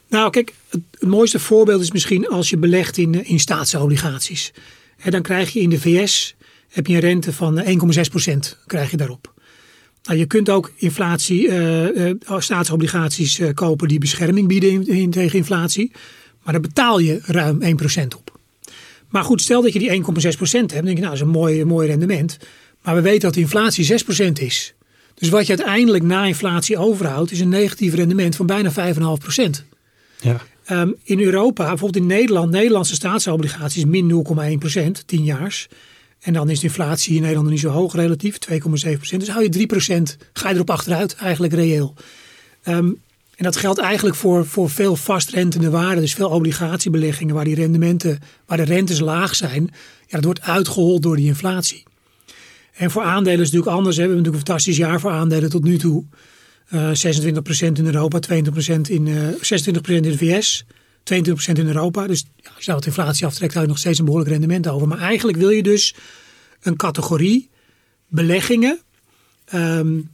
Nou, 0.09 0.31
kijk, 0.31 0.55
het, 0.69 0.83
mooiste 1.01 1.39
voorbeeld 1.39 1.83
is 1.83 1.93
misschien 1.93 2.29
als 2.29 2.51
je 2.51 2.57
belegt 2.57 2.99
in, 2.99 3.25
in 3.25 3.41
staatsobligaties. 3.41 4.53
En 4.97 5.11
dan 5.11 5.23
krijg 5.23 5.53
je 5.53 5.61
in 5.61 5.71
de 5.71 5.81
VS 5.81 6.35
heb 6.69 6.87
je 6.87 6.95
een 6.95 7.01
rente 7.01 7.33
van 7.33 7.63
1,6 7.65 8.01
procent 8.11 8.59
krijg 8.67 8.91
je 8.91 8.97
daarop. 8.97 9.35
Nou, 10.03 10.19
je 10.19 10.27
kunt 10.27 10.51
ook 10.51 10.73
inflatie, 10.77 11.47
uh, 11.47 11.85
uh, 11.89 12.15
staatsobligaties 12.39 13.39
uh, 13.39 13.49
kopen 13.55 13.89
die 13.89 13.99
bescherming 13.99 14.49
bieden 14.49 14.71
in, 14.71 14.87
in, 14.87 15.11
tegen 15.11 15.39
inflatie. 15.39 15.91
Maar 16.43 16.53
daar 16.53 16.63
betaal 16.63 16.99
je 16.99 17.21
ruim 17.25 17.63
1 17.63 17.77
procent 17.77 18.17
op. 18.17 18.39
Maar 19.09 19.25
goed, 19.25 19.41
stel 19.41 19.63
dat 19.63 19.73
je 19.73 19.79
die 19.79 20.03
1,6 20.03 20.37
procent 20.37 20.73
hebt. 20.73 20.73
Dan 20.73 20.85
denk 20.85 20.97
je, 20.97 21.03
nou, 21.03 21.05
dat 21.05 21.13
is 21.13 21.21
een 21.21 21.41
mooi, 21.41 21.65
mooi 21.65 21.89
rendement. 21.89 22.39
Maar 22.83 22.95
we 22.95 23.01
weten 23.01 23.21
dat 23.21 23.35
de 23.35 23.41
inflatie 23.41 23.85
6 23.85 24.03
procent 24.03 24.41
is. 24.41 24.75
Dus 25.15 25.29
wat 25.29 25.47
je 25.47 25.57
uiteindelijk 25.57 26.05
na 26.05 26.25
inflatie 26.25 26.77
overhoudt, 26.77 27.31
is 27.31 27.41
een 27.41 27.49
negatief 27.49 27.95
rendement 27.95 28.37
van 28.37 28.47
bijna 28.47 28.71
5,5 28.71 29.01
procent. 29.19 29.65
Ja. 30.21 30.41
Um, 30.71 30.97
in 31.03 31.21
Europa, 31.21 31.69
bijvoorbeeld 31.69 32.03
in 32.03 32.07
Nederland, 32.07 32.51
Nederlandse 32.51 32.95
staatsobligaties 32.95 33.85
min 33.85 34.25
0,1 34.53 34.59
procent, 34.59 35.03
10 35.07 35.25
jaars. 35.25 35.69
En 36.21 36.33
dan 36.33 36.51
is 36.51 36.61
de 36.61 36.67
inflatie 36.67 37.15
in 37.15 37.21
Nederland 37.21 37.49
niet 37.49 37.61
zo 37.61 37.69
hoog 37.69 37.95
relatief, 37.95 38.39
2,7 38.51 38.59
procent. 38.59 39.21
Dus 39.21 39.29
hou 39.29 39.43
je 39.43 39.49
3 39.49 39.67
procent, 39.67 40.17
ga 40.33 40.49
je 40.49 40.55
erop 40.55 40.71
achteruit, 40.71 41.15
eigenlijk 41.15 41.53
reëel. 41.53 41.95
Um, 42.69 43.01
en 43.37 43.47
dat 43.47 43.57
geldt 43.57 43.79
eigenlijk 43.79 44.17
voor, 44.17 44.47
voor 44.47 44.71
veel 44.71 44.97
vastrentende 44.97 45.71
waarden, 45.71 46.01
dus 46.01 46.15
veel 46.15 46.29
obligatiebeleggingen 46.29 47.35
waar 47.35 47.45
die 47.45 47.55
rendementen, 47.55 48.19
waar 48.47 48.57
de 48.57 48.63
rentes 48.63 49.01
laag 49.01 49.35
zijn. 49.35 49.63
Ja, 50.07 50.17
dat 50.17 50.25
wordt 50.25 50.43
uitgehold 50.43 51.03
door 51.03 51.17
die 51.17 51.27
inflatie. 51.27 51.83
En 52.73 52.91
voor 52.91 53.03
aandelen 53.03 53.41
is 53.41 53.47
het 53.47 53.53
natuurlijk 53.53 53.77
anders. 53.77 53.97
Hè. 53.97 54.03
We 54.03 54.09
hebben 54.09 54.25
natuurlijk 54.25 54.49
een 54.49 54.55
fantastisch 54.55 54.77
jaar 54.77 55.01
voor 55.01 55.11
aandelen 55.11 55.51
tot 55.51 55.65
nu 55.65 55.79
toe. 55.79 56.05
Uh, 56.73 56.91
26% 56.91 57.73
in 57.73 57.87
Europa, 57.87 58.19
22% 58.19 58.81
in, 58.89 59.07
uh, 59.07 59.29
26% 59.29 59.37
in 59.85 60.03
de 60.03 60.17
VS, 60.17 60.65
22% 61.13 61.53
in 61.53 61.67
Europa. 61.67 62.07
Dus 62.07 62.25
ja, 62.37 62.51
als 62.57 62.65
je 62.65 62.73
dat 62.73 62.87
inflatie 62.87 63.27
aftrekt, 63.27 63.53
hou 63.53 63.65
je 63.65 63.71
nog 63.71 63.81
steeds 63.81 63.99
een 63.99 64.05
behoorlijk 64.05 64.31
rendement 64.31 64.69
over. 64.69 64.89
Maar 64.89 64.99
eigenlijk 64.99 65.39
wil 65.39 65.51
je 65.51 65.63
dus 65.63 65.95
een 66.61 66.77
categorie 66.77 67.49
beleggingen 68.09 68.81
um, 69.55 70.11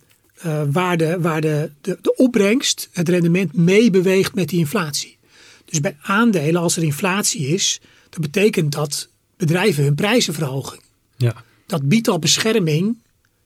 uh, 0.46 0.62
waar, 0.72 0.96
de, 0.96 1.20
waar 1.20 1.40
de, 1.40 1.70
de, 1.80 1.98
de 2.02 2.14
opbrengst, 2.14 2.88
het 2.92 3.08
rendement 3.08 3.52
meebeweegt 3.52 4.34
met 4.34 4.48
die 4.48 4.58
inflatie. 4.58 5.16
Dus 5.64 5.80
bij 5.80 5.96
aandelen, 6.02 6.60
als 6.60 6.76
er 6.76 6.82
inflatie 6.82 7.46
is, 7.46 7.80
Dat 8.10 8.20
betekent 8.20 8.72
dat 8.72 9.08
bedrijven 9.36 9.84
hun 9.84 9.94
prijzen 9.94 10.34
verhogen. 10.34 10.78
Ja. 11.16 11.44
Dat 11.66 11.88
biedt 11.88 12.08
al 12.08 12.18
bescherming 12.18 12.98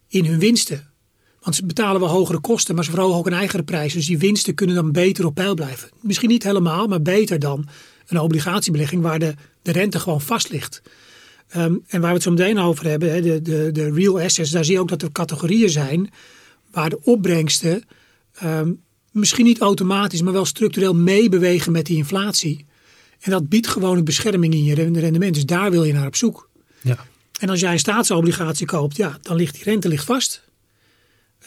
in 0.08 0.24
hun 0.24 0.38
winsten. 0.38 0.89
Want 1.40 1.56
ze 1.56 1.66
betalen 1.66 2.00
wel 2.00 2.08
hogere 2.08 2.40
kosten, 2.40 2.74
maar 2.74 2.84
ze 2.84 2.90
verhogen 2.90 3.18
ook 3.18 3.26
een 3.26 3.32
eigen 3.32 3.64
prijs. 3.64 3.92
Dus 3.92 4.06
die 4.06 4.18
winsten 4.18 4.54
kunnen 4.54 4.76
dan 4.76 4.92
beter 4.92 5.26
op 5.26 5.34
peil 5.34 5.54
blijven. 5.54 5.88
Misschien 6.00 6.28
niet 6.28 6.42
helemaal, 6.42 6.86
maar 6.86 7.02
beter 7.02 7.38
dan 7.38 7.68
een 8.06 8.20
obligatiebelegging 8.20 9.02
waar 9.02 9.18
de, 9.18 9.34
de 9.62 9.72
rente 9.72 9.98
gewoon 9.98 10.20
vast 10.20 10.50
ligt. 10.50 10.82
Ehm, 11.48 11.74
en 11.86 12.00
waar 12.00 12.08
we 12.08 12.14
het 12.14 12.22
zo 12.22 12.30
meteen 12.30 12.58
over 12.58 12.86
hebben, 12.86 13.22
de, 13.22 13.42
de, 13.42 13.72
de 13.72 13.92
real 13.92 14.20
assets, 14.20 14.50
daar 14.50 14.64
zie 14.64 14.74
je 14.74 14.80
ook 14.80 14.88
dat 14.88 15.02
er 15.02 15.12
categorieën 15.12 15.70
zijn 15.70 16.10
waar 16.70 16.90
de 16.90 17.00
opbrengsten 17.02 17.82
ehm, 18.34 18.72
misschien 19.10 19.44
niet 19.44 19.60
automatisch, 19.60 20.22
maar 20.22 20.32
wel 20.32 20.44
structureel 20.44 20.94
meebewegen 20.94 21.72
met 21.72 21.86
die 21.86 21.96
inflatie. 21.96 22.64
En 23.20 23.30
dat 23.30 23.48
biedt 23.48 23.66
gewoon 23.66 23.96
een 23.96 24.04
bescherming 24.04 24.54
in 24.54 24.64
je 24.64 24.74
rendement. 24.74 25.34
Dus 25.34 25.46
daar 25.46 25.70
wil 25.70 25.84
je 25.84 25.92
naar 25.92 26.06
op 26.06 26.16
zoek. 26.16 26.48
Ja. 26.80 27.06
En 27.40 27.48
als 27.48 27.60
jij 27.60 27.72
een 27.72 27.78
staatsobligatie 27.78 28.66
koopt, 28.66 28.96
ja, 28.96 29.18
dan 29.22 29.36
ligt 29.36 29.54
die 29.54 29.64
rente 29.64 29.88
ligt 29.88 30.04
vast. 30.04 30.48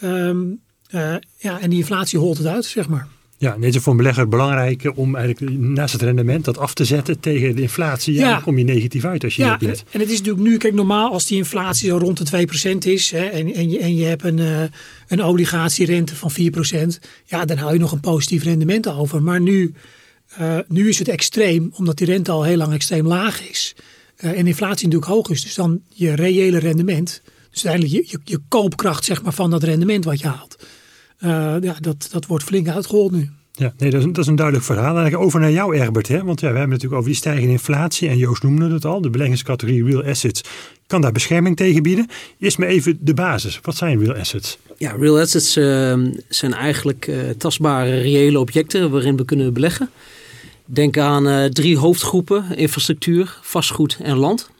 Ehm, 0.00 0.42
eh, 0.90 1.14
ja, 1.38 1.60
en 1.60 1.70
die 1.70 1.78
inflatie 1.78 2.18
holt 2.18 2.38
het 2.38 2.46
uit, 2.46 2.64
zeg 2.64 2.88
maar. 2.88 3.08
Ja, 3.38 3.56
net 3.56 3.74
is 3.74 3.82
voor 3.82 3.92
een 3.92 3.98
belegger 3.98 4.28
belangrijk 4.28 4.92
om 4.94 5.16
eigenlijk 5.16 5.58
naast 5.58 5.92
het 5.92 6.02
rendement 6.02 6.44
dat 6.44 6.58
af 6.58 6.74
te 6.74 6.84
zetten 6.84 7.20
tegen 7.20 7.56
de 7.56 7.62
inflatie. 7.62 8.14
Ja, 8.14 8.30
dan 8.30 8.42
kom 8.42 8.58
je 8.58 8.64
negatief 8.64 9.04
uit 9.04 9.24
als 9.24 9.36
je 9.36 9.42
ja, 9.42 9.56
niet. 9.60 9.84
En 9.90 10.00
het 10.00 10.10
is 10.10 10.18
natuurlijk 10.18 10.46
nu, 10.46 10.56
kijk, 10.56 10.74
normaal 10.74 11.12
als 11.12 11.26
die 11.26 11.38
inflatie 11.38 11.88
zo 11.88 11.96
rond 11.96 12.30
de 12.30 12.46
2% 12.74 12.78
is 12.78 13.10
hè, 13.10 13.24
en, 13.24 13.54
en, 13.54 13.70
je, 13.70 13.78
en 13.78 13.96
je 13.96 14.04
hebt 14.04 14.24
een, 14.24 14.38
uh, 14.38 14.62
een 15.08 15.24
obligatierente 15.24 16.16
van 16.16 16.30
4%, 16.32 16.34
ja, 17.24 17.44
dan 17.44 17.56
hou 17.56 17.72
je 17.72 17.78
nog 17.78 17.92
een 17.92 18.00
positief 18.00 18.42
rendement 18.42 18.88
over. 18.88 19.22
Maar 19.22 19.40
nu, 19.40 19.74
uh, 20.40 20.58
nu 20.68 20.88
is 20.88 20.98
het 20.98 21.08
extreem, 21.08 21.72
omdat 21.76 21.96
die 21.96 22.06
rente 22.06 22.30
al 22.30 22.42
heel 22.42 22.56
lang 22.56 22.72
extreem 22.72 23.06
laag 23.06 23.48
is. 23.48 23.74
Uh, 24.24 24.38
en 24.38 24.46
inflatie 24.46 24.84
natuurlijk 24.86 25.12
hoog 25.12 25.30
is. 25.30 25.42
Dus 25.42 25.54
dan 25.54 25.80
je 25.88 26.14
reële 26.14 26.58
rendement, 26.58 27.22
dus 27.54 27.66
uiteindelijk 27.66 28.10
je, 28.10 28.16
je, 28.16 28.32
je 28.32 28.40
koopkracht 28.48 29.04
zeg 29.04 29.22
maar, 29.22 29.32
van 29.32 29.50
dat 29.50 29.62
rendement 29.62 30.04
wat 30.04 30.20
je 30.20 30.26
haalt. 30.26 30.56
Uh, 31.20 31.56
ja, 31.60 31.76
dat, 31.80 32.08
dat 32.10 32.26
wordt 32.26 32.44
flink 32.44 32.68
uitgehold 32.68 33.12
nu. 33.12 33.30
Ja, 33.52 33.72
nee, 33.78 33.90
dat 33.90 34.00
is, 34.00 34.06
een, 34.06 34.12
dat 34.12 34.22
is 34.24 34.30
een 34.30 34.36
duidelijk 34.36 34.66
verhaal. 34.66 34.94
Dan 34.94 35.14
over 35.14 35.40
naar 35.40 35.50
jou, 35.50 35.76
Erbert. 35.76 36.08
Hè? 36.08 36.24
Want 36.24 36.40
ja, 36.40 36.46
we 36.46 36.58
hebben 36.58 36.68
natuurlijk 36.68 36.94
over 36.94 37.10
die 37.10 37.18
stijgende 37.18 37.50
inflatie. 37.50 38.08
En 38.08 38.16
Joost 38.16 38.42
noemde 38.42 38.72
het 38.72 38.84
al. 38.84 39.00
De 39.00 39.10
beleggingscategorie 39.10 39.84
real 39.84 40.04
assets 40.04 40.42
kan 40.86 41.00
daar 41.00 41.12
bescherming 41.12 41.56
tegen 41.56 41.82
bieden. 41.82 42.06
Eerst 42.38 42.58
maar 42.58 42.68
even 42.68 42.98
de 43.00 43.14
basis. 43.14 43.60
Wat 43.62 43.76
zijn 43.76 43.98
real 43.98 44.14
assets? 44.14 44.58
Ja, 44.78 44.96
real 44.98 45.20
assets 45.20 45.56
uh, 45.56 45.98
zijn 46.28 46.52
eigenlijk 46.52 47.06
uh, 47.06 47.30
tastbare, 47.30 48.00
reële 48.00 48.38
objecten 48.38 48.90
waarin 48.90 49.16
we 49.16 49.24
kunnen 49.24 49.52
beleggen. 49.52 49.90
Denk 50.64 50.98
aan 50.98 51.28
uh, 51.28 51.44
drie 51.44 51.78
hoofdgroepen: 51.78 52.56
infrastructuur, 52.56 53.38
vastgoed 53.42 53.98
en 54.02 54.16
land. 54.16 54.50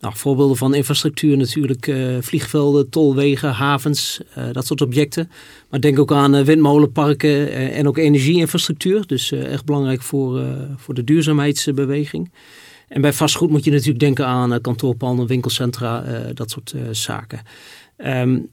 Nou, 0.00 0.16
voorbeelden 0.16 0.56
van 0.56 0.74
infrastructuur 0.74 1.36
natuurlijk 1.36 1.86
uh, 1.86 2.16
vliegvelden, 2.20 2.90
tolwegen, 2.90 3.52
havens, 3.52 4.20
uh, 4.38 4.44
dat 4.52 4.66
soort 4.66 4.80
objecten. 4.80 5.30
Maar 5.70 5.80
denk 5.80 5.98
ook 5.98 6.12
aan 6.12 6.34
uh, 6.34 6.44
windmolenparken 6.44 7.52
en 7.72 7.88
ook 7.88 7.98
energieinfrastructuur. 7.98 9.06
Dus 9.06 9.32
echt 9.32 9.64
belangrijk 9.64 10.02
voor, 10.02 10.44
voor 10.76 10.94
de 10.94 11.04
duurzaamheidsbeweging. 11.04 12.30
En 12.88 13.00
bij 13.00 13.12
vastgoed 13.12 13.50
moet 13.50 13.64
je 13.64 13.70
natuurlijk 13.70 13.98
denken 13.98 14.26
aan 14.26 14.60
kantoorpanden, 14.60 15.26
winkelcentra, 15.26 16.04
dat 16.34 16.50
soort 16.50 16.74
zaken. 16.90 17.40
Um, 18.06 18.48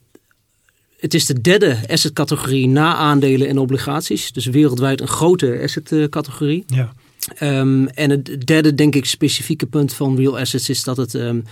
het 1.00 1.14
is 1.14 1.25
de 1.25 1.42
derde 1.42 1.78
assetcategorie 1.88 2.68
na 2.68 2.96
aandelen 2.96 3.48
en 3.48 3.58
obligaties. 3.58 4.32
Dus 4.32 4.46
wereldwijd 4.46 5.02
een 5.02 5.08
grote 5.08 5.60
assetcategorie. 5.64 6.64
Ja. 6.68 6.94
Um, 7.41 7.88
en 7.88 8.10
het 8.10 8.48
derde, 8.48 8.75
denk 8.75 8.96
ik, 8.96 9.05
specifieke 9.05 9.65
punt 9.65 9.94
van 9.94 10.15
real 10.15 10.39
assets 10.39 10.70
is 10.70 10.84
dat 10.84 10.98
het 10.98 11.13
um, 11.13 11.44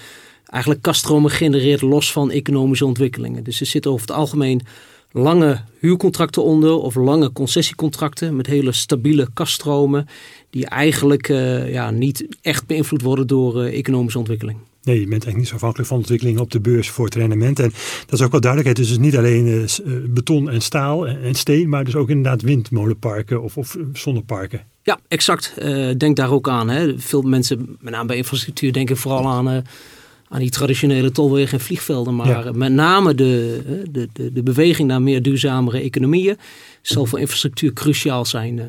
eigenlijk 0.46 0.84
kaststromen 0.84 1.32
genereert 1.32 1.82
los 1.82 2.12
van 2.12 2.32
economische 2.32 2.86
ontwikkelingen. 2.86 3.44
Dus 3.44 3.60
er 3.60 3.66
zitten 3.66 3.92
over 3.92 4.08
het 4.08 4.16
algemeen 4.16 4.62
lange 5.12 5.62
huurcontracten 5.80 6.44
onder 6.44 6.74
of 6.74 6.96
lange 6.96 7.32
concessiecontracten 7.32 8.36
met 8.36 8.48
hele 8.48 8.72
stabiele 8.72 9.28
kaststromen 9.34 10.08
die 10.50 10.66
eigenlijk 10.66 11.30
uh, 11.30 11.72
ja, 11.74 11.92
niet 11.92 12.28
echt 12.42 12.68
beïnvloed 12.68 13.02
worden 13.02 13.28
door 13.28 13.66
uh, 13.66 13.78
economische 13.78 14.18
ontwikkeling. 14.18 14.58
Nee, 14.84 14.96
je 15.00 15.08
bent 15.08 15.12
eigenlijk 15.12 15.38
niet 15.38 15.48
zo 15.48 15.56
afhankelijk 15.56 15.90
van 15.90 15.98
ontwikkelingen 15.98 16.42
op 16.42 16.52
de 16.52 16.60
beurs 16.60 16.90
voor 16.90 17.06
het 17.06 17.16
rendement. 17.16 17.60
En 17.60 17.72
dat 18.06 18.20
is 18.20 18.26
ook 18.26 18.32
wel 18.32 18.42
duidelijkheid. 18.42 18.78
Dus 18.78 18.90
het 18.96 19.00
is 19.00 19.06
niet 19.06 19.18
alleen 19.18 19.48
uh, 19.48 20.14
beton 20.14 20.50
en 20.50 20.62
staal 20.62 21.08
en 21.08 21.36
steen, 21.36 21.70
maar 21.70 21.84
dus 21.84 21.96
ook 21.96 22.10
inderdaad 22.10 22.42
windmolenparken 22.42 23.42
of, 23.42 23.58
of 23.58 23.78
zonneparken. 23.94 24.66
Ja, 24.84 25.00
exact. 25.08 25.54
Uh, 25.62 25.92
denk 25.98 26.16
daar 26.16 26.32
ook 26.32 26.50
aan. 26.50 26.70
Hè. 26.70 27.00
Veel 27.00 27.22
mensen, 27.22 27.78
met 27.80 27.94
name 27.94 28.08
bij 28.08 28.18
infrastructuur, 28.18 28.74
denken 28.74 28.98
vooral 28.98 29.28
aan, 29.28 29.48
uh, 29.48 29.58
aan 30.30 30.40
die 30.40 30.50
traditionele 30.50 31.12
tolwegen 31.12 31.58
en 31.58 31.64
vliegvelden. 31.64 32.16
Maar 32.16 32.28
ja. 32.28 32.52
met 32.52 32.72
name 32.72 33.16
de, 33.16 33.62
de, 33.92 34.10
de, 34.14 34.34
de, 34.34 34.44
beweging 34.44 34.88
naar 34.88 35.02
meer 35.02 35.22
duurzamere 35.22 35.80
economieën 35.80 36.38
zal 36.82 37.06
voor 37.06 37.20
infrastructuur 37.20 37.74
cruciaal 37.74 38.26
zijn. 38.26 38.58
Uh. 38.58 38.64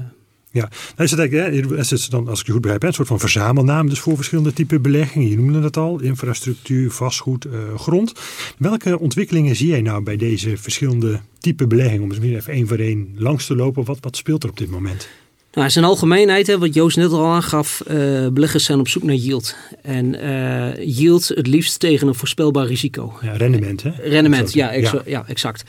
Ja, 0.51 0.69
nou 0.71 1.03
is 1.03 1.11
het 1.11 1.21
eigenlijk, 1.21 1.71
hè, 1.71 1.95
is 1.95 2.09
dan, 2.09 2.29
als 2.29 2.41
ik 2.41 2.47
je 2.47 2.53
goed 2.53 2.61
begrijp, 2.61 2.83
een 2.83 2.93
soort 2.93 3.09
van 3.09 3.21
verzamelnaam 3.21 3.89
dus 3.89 4.01
voor 4.01 4.17
verschillende 4.17 4.53
typen 4.53 4.83
beleggingen. 4.83 5.29
Je 5.29 5.37
noemde 5.37 5.63
het 5.63 5.77
al, 5.77 6.01
infrastructuur, 6.01 6.91
vastgoed, 6.91 7.47
grond. 7.77 8.13
Welke 8.59 8.99
ontwikkelingen 8.99 9.57
zie 9.57 9.69
jij 9.69 9.83
nou 9.83 10.03
bij 10.03 10.17
deze 10.17 10.57
verschillende 10.57 11.21
type 11.39 11.67
beleggingen? 11.67 12.03
Om 12.03 12.09
misschien 12.09 12.35
even 12.35 12.53
één 12.53 12.69
voor 12.69 12.79
één 12.79 13.15
langs 13.17 13.47
te 13.47 13.57
lopen. 13.57 13.85
Wat, 13.85 13.99
wat 14.01 14.17
speelt 14.17 14.43
er 14.43 14.51
op 14.51 14.57
dit 14.57 14.71
moment? 14.71 15.09
Nou, 15.55 15.71
in 15.75 15.85
algemeenheid, 15.85 16.47
hè, 16.47 16.59
wat 16.59 16.75
Joost 16.75 16.97
net 16.97 17.13
al 17.13 17.27
aangaf, 17.27 17.83
uh, 17.91 17.95
beleggers 18.29 18.65
zijn 18.65 18.79
op 18.79 18.89
zoek 18.89 19.03
naar 19.03 19.15
yield. 19.15 19.57
En 19.83 20.25
uh, 20.25 20.97
yield 20.97 21.29
het 21.29 21.47
liefst 21.47 21.81
tegen 21.81 22.09
een 22.09 22.15
voorspelbaar 22.15 22.67
risico. 22.67 23.13
Ja, 23.23 23.33
rendement 23.33 23.83
hè? 23.83 23.91
Rendement, 24.03 24.53
ja, 24.53 24.73
exa 24.73 24.97
ja. 24.97 25.03
ja, 25.07 25.25
exact. 25.27 25.65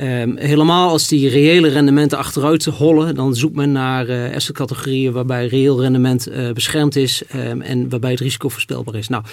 Um, 0.00 0.36
helemaal 0.36 0.88
als 0.88 1.08
die 1.08 1.28
reële 1.28 1.68
rendementen 1.68 2.18
achteruit 2.18 2.64
hollen, 2.64 3.14
dan 3.14 3.34
zoekt 3.34 3.56
men 3.56 3.72
naar 3.72 4.08
uh, 4.08 4.34
assetcategorieën 4.34 5.12
waarbij 5.12 5.46
reëel 5.46 5.80
rendement 5.80 6.28
beschermd 6.54 6.96
is 6.96 7.22
um, 7.34 7.60
en 7.60 7.88
waarbij 7.88 8.10
het 8.10 8.20
risico 8.20 8.48
voorspelbaar 8.48 8.94
is. 8.94 9.08
Nou, 9.08 9.24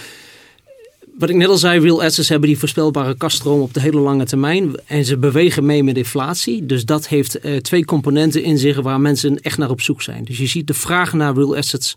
wat 1.19 1.29
ik 1.29 1.35
net 1.35 1.47
al 1.47 1.57
zei, 1.57 1.79
real 1.79 2.03
assets 2.03 2.29
hebben 2.29 2.47
die 2.47 2.57
voorspelbare 2.57 3.15
kaststroom 3.15 3.61
op 3.61 3.73
de 3.73 3.79
hele 3.79 3.99
lange 3.99 4.25
termijn. 4.25 4.75
En 4.85 5.05
ze 5.05 5.17
bewegen 5.17 5.65
mee 5.65 5.83
met 5.83 5.97
inflatie. 5.97 6.65
Dus 6.65 6.85
dat 6.85 7.07
heeft 7.07 7.45
uh, 7.45 7.57
twee 7.57 7.85
componenten 7.85 8.43
in 8.43 8.57
zich 8.57 8.81
waar 8.81 9.01
mensen 9.01 9.39
echt 9.41 9.57
naar 9.57 9.69
op 9.69 9.81
zoek 9.81 10.01
zijn. 10.01 10.23
Dus 10.23 10.37
je 10.37 10.47
ziet 10.47 10.67
de 10.67 10.73
vraag 10.73 11.13
naar 11.13 11.33
real 11.33 11.55
assets, 11.55 11.95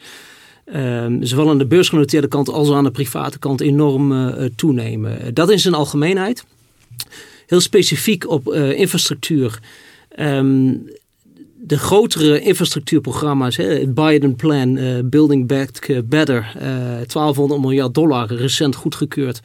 um, 0.75 1.25
zowel 1.25 1.50
aan 1.50 1.59
de 1.59 1.67
beursgenoteerde 1.67 2.29
kant 2.29 2.49
als 2.49 2.71
aan 2.71 2.85
de 2.85 2.91
private 2.91 3.38
kant, 3.38 3.61
enorm 3.61 4.12
uh, 4.12 4.49
toenemen. 4.57 5.35
Dat 5.35 5.50
in 5.50 5.61
zijn 5.61 5.75
algemeenheid. 5.75 6.45
Heel 7.47 7.61
specifiek 7.61 8.29
op 8.31 8.55
uh, 8.55 8.79
infrastructuur. 8.79 9.61
Um, 10.19 10.87
de 11.64 11.78
grotere 11.78 12.40
infrastructuurprogramma's, 12.40 13.57
het 13.57 13.95
Biden 13.95 14.37
Plan, 14.37 14.76
uh, 14.76 14.99
Building 15.04 15.47
Back 15.47 16.02
Better, 16.04 16.52
uh, 16.57 16.62
1200 17.07 17.61
miljard 17.61 17.95
dollar, 17.95 18.35
recent 18.35 18.75
goedgekeurd. 18.75 19.40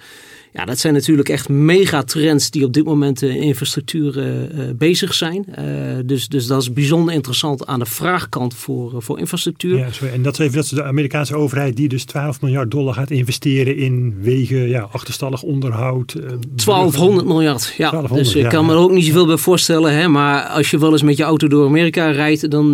Ja, 0.57 0.65
dat 0.65 0.79
zijn 0.79 0.93
natuurlijk 0.93 1.29
echt 1.29 1.49
megatrends 1.49 2.51
die 2.51 2.65
op 2.65 2.73
dit 2.73 2.85
moment 2.85 3.21
in 3.21 3.41
infrastructuur 3.41 4.17
uh, 4.17 4.69
bezig 4.75 5.13
zijn. 5.13 5.45
Uh, 5.59 5.65
dus, 6.05 6.27
dus 6.27 6.47
dat 6.47 6.61
is 6.61 6.73
bijzonder 6.73 7.13
interessant 7.13 7.65
aan 7.65 7.79
de 7.79 7.85
vraagkant 7.85 8.53
voor, 8.53 9.01
voor 9.01 9.19
infrastructuur. 9.19 9.77
Ja, 9.77 9.91
sorry. 9.91 10.13
En 10.13 10.21
dat 10.21 10.33
is 10.33 10.39
even 10.39 10.55
dat 10.55 10.63
is 10.63 10.69
de 10.69 10.83
Amerikaanse 10.83 11.35
overheid 11.35 11.75
die 11.75 11.87
dus 11.87 12.03
12 12.03 12.41
miljard 12.41 12.71
dollar 12.71 12.93
gaat 12.93 13.11
investeren 13.11 13.77
in 13.77 14.15
wegen, 14.21 14.67
ja, 14.69 14.87
achterstallig 14.91 15.41
onderhoud. 15.41 16.15
1200 16.55 17.27
miljard, 17.27 17.73
ja. 17.77 17.89
1200, 17.89 18.23
dus 18.23 18.35
ik 18.35 18.41
ja, 18.41 18.49
kan 18.49 18.65
me 18.65 18.71
er 18.71 18.79
ook 18.79 18.91
niet 18.91 19.05
zoveel 19.05 19.25
bij 19.25 19.37
voorstellen. 19.37 19.93
Hè, 19.93 20.07
maar 20.07 20.43
als 20.43 20.71
je 20.71 20.79
wel 20.79 20.91
eens 20.91 21.01
met 21.01 21.17
je 21.17 21.23
auto 21.23 21.47
door 21.47 21.67
Amerika 21.67 22.09
rijdt, 22.11 22.51
dan 22.51 22.71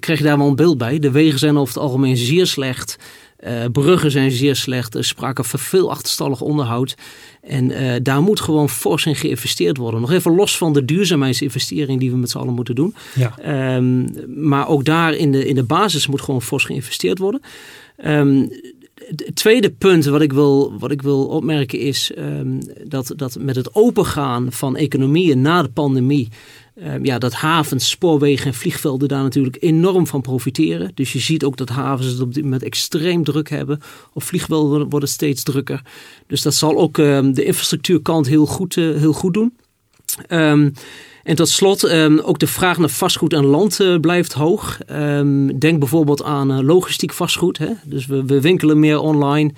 krijg 0.00 0.18
je 0.18 0.24
daar 0.24 0.38
wel 0.38 0.48
een 0.48 0.56
beeld 0.56 0.78
bij. 0.78 0.98
De 0.98 1.10
wegen 1.10 1.38
zijn 1.38 1.56
over 1.56 1.74
het 1.74 1.82
algemeen 1.82 2.16
zeer 2.16 2.46
slecht. 2.46 2.98
Uh, 3.46 3.64
bruggen 3.72 4.10
zijn 4.10 4.30
zeer 4.30 4.56
slecht. 4.56 4.94
Er 4.94 5.04
sprake 5.04 5.44
van 5.44 5.58
veel 5.58 5.90
achterstallig 5.90 6.40
onderhoud. 6.40 6.94
En 7.42 7.70
uh, 7.70 7.92
daar 8.02 8.22
moet 8.22 8.40
gewoon 8.40 8.68
fors 8.68 9.06
in 9.06 9.16
geïnvesteerd 9.16 9.76
worden. 9.76 10.00
Nog 10.00 10.12
even 10.12 10.34
los 10.34 10.56
van 10.56 10.72
de 10.72 10.84
duurzaamheidsinvestering 10.84 12.00
die 12.00 12.10
we 12.10 12.16
met 12.16 12.30
z'n 12.30 12.38
allen 12.38 12.54
moeten 12.54 12.74
doen. 12.74 12.94
Ja. 13.14 13.76
Um, 13.76 14.06
maar 14.26 14.68
ook 14.68 14.84
daar 14.84 15.14
in 15.14 15.32
de, 15.32 15.46
in 15.46 15.54
de 15.54 15.64
basis 15.64 16.06
moet 16.06 16.20
gewoon 16.20 16.42
fors 16.42 16.64
geïnvesteerd 16.64 17.18
worden. 17.18 17.40
Um, 18.06 18.50
het 19.16 19.34
tweede 19.34 19.70
punt 19.70 20.04
wat 20.04 20.20
ik 20.20 20.32
wil, 20.32 20.78
wat 20.78 20.90
ik 20.90 21.02
wil 21.02 21.26
opmerken 21.26 21.78
is 21.78 22.12
um, 22.18 22.58
dat, 22.84 23.12
dat 23.16 23.36
met 23.38 23.56
het 23.56 23.74
opengaan 23.74 24.52
van 24.52 24.76
economieën 24.76 25.40
na 25.40 25.62
de 25.62 25.68
pandemie 25.68 26.28
ja, 27.02 27.18
dat 27.18 27.32
havens, 27.32 27.90
spoorwegen 27.90 28.46
en 28.46 28.54
vliegvelden 28.54 29.08
daar 29.08 29.22
natuurlijk 29.22 29.56
enorm 29.60 30.06
van 30.06 30.20
profiteren. 30.20 30.90
Dus 30.94 31.12
je 31.12 31.18
ziet 31.18 31.44
ook 31.44 31.56
dat 31.56 31.68
havens 31.68 32.06
het 32.06 32.20
op 32.20 32.34
dit 32.34 32.44
moment 32.44 32.62
extreem 32.62 33.24
druk 33.24 33.48
hebben. 33.50 33.80
Of 34.12 34.24
vliegvelden 34.24 34.88
worden 34.88 35.08
steeds 35.08 35.42
drukker. 35.42 35.82
Dus 36.26 36.42
dat 36.42 36.54
zal 36.54 36.78
ook 36.78 36.98
um, 36.98 37.34
de 37.34 37.44
infrastructuurkant 37.44 38.26
heel 38.26 38.46
goed, 38.46 38.76
uh, 38.76 38.96
heel 38.98 39.12
goed 39.12 39.34
doen. 39.34 39.56
Um, 40.28 40.72
en 41.22 41.36
tot 41.36 41.48
slot, 41.48 41.90
ook 42.22 42.38
de 42.38 42.46
vraag 42.46 42.78
naar 42.78 42.88
vastgoed 42.88 43.32
en 43.32 43.44
land 43.44 43.80
uh, 43.80 44.00
blijft 44.00 44.32
hoog. 44.32 44.78
Denk 45.58 45.78
bijvoorbeeld 45.78 46.22
aan 46.22 46.52
uh, 46.52 46.58
logistiek 46.60 47.12
vastgoed. 47.12 47.58
Hè? 47.58 47.70
Dus 47.84 48.06
we 48.06 48.40
winkelen 48.40 48.78
meer 48.78 48.98
online. 48.98 49.52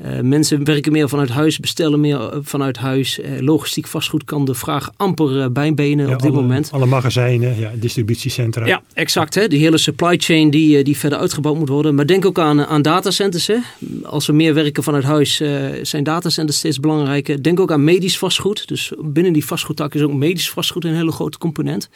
Uh, 0.00 0.20
mensen 0.20 0.64
werken 0.64 0.92
meer 0.92 1.08
vanuit 1.08 1.28
huis, 1.28 1.58
bestellen 1.58 2.00
meer 2.00 2.18
uh, 2.18 2.38
vanuit 2.42 2.76
huis. 2.76 3.18
Uh, 3.18 3.40
logistiek 3.40 3.86
vastgoed 3.86 4.24
kan 4.24 4.44
de 4.44 4.54
vraag 4.54 4.90
amper 4.96 5.52
bijbenen 5.52 6.06
ja, 6.06 6.14
op 6.14 6.22
dit 6.22 6.30
alle, 6.30 6.40
moment. 6.40 6.70
Alle 6.72 6.86
magazijnen, 6.86 7.58
ja, 7.58 7.70
distributiecentra. 7.74 8.66
Ja, 8.66 8.82
exact. 8.94 9.34
Hè? 9.34 9.48
Die 9.48 9.58
hele 9.58 9.78
supply 9.78 10.16
chain 10.18 10.50
die, 10.50 10.84
die 10.84 10.96
verder 10.96 11.18
uitgebouwd 11.18 11.58
moet 11.58 11.68
worden. 11.68 11.94
Maar 11.94 12.06
denk 12.06 12.26
ook 12.26 12.38
aan, 12.38 12.66
aan 12.66 12.82
datacenters. 12.82 13.46
Hè? 13.46 13.56
Als 14.02 14.26
we 14.26 14.32
meer 14.32 14.54
werken 14.54 14.82
vanuit 14.82 15.04
huis, 15.04 15.42
zijn 15.82 16.04
datacenters 16.04 16.58
steeds 16.58 16.80
belangrijker. 16.80 17.42
Denk 17.42 17.60
ook 17.60 17.72
aan 17.72 17.84
medisch 17.84 18.18
vastgoed. 18.18 18.68
Dus 18.68 18.92
binnen 18.98 19.32
die 19.32 19.44
vastgoedtak 19.44 19.94
is 19.94 20.02
ook 20.02 20.12
medisch 20.12 20.50
vastgoed 20.50 20.84
een 20.84 20.94
hele 20.94 21.12
grote 21.12 21.38
component. 21.38 21.88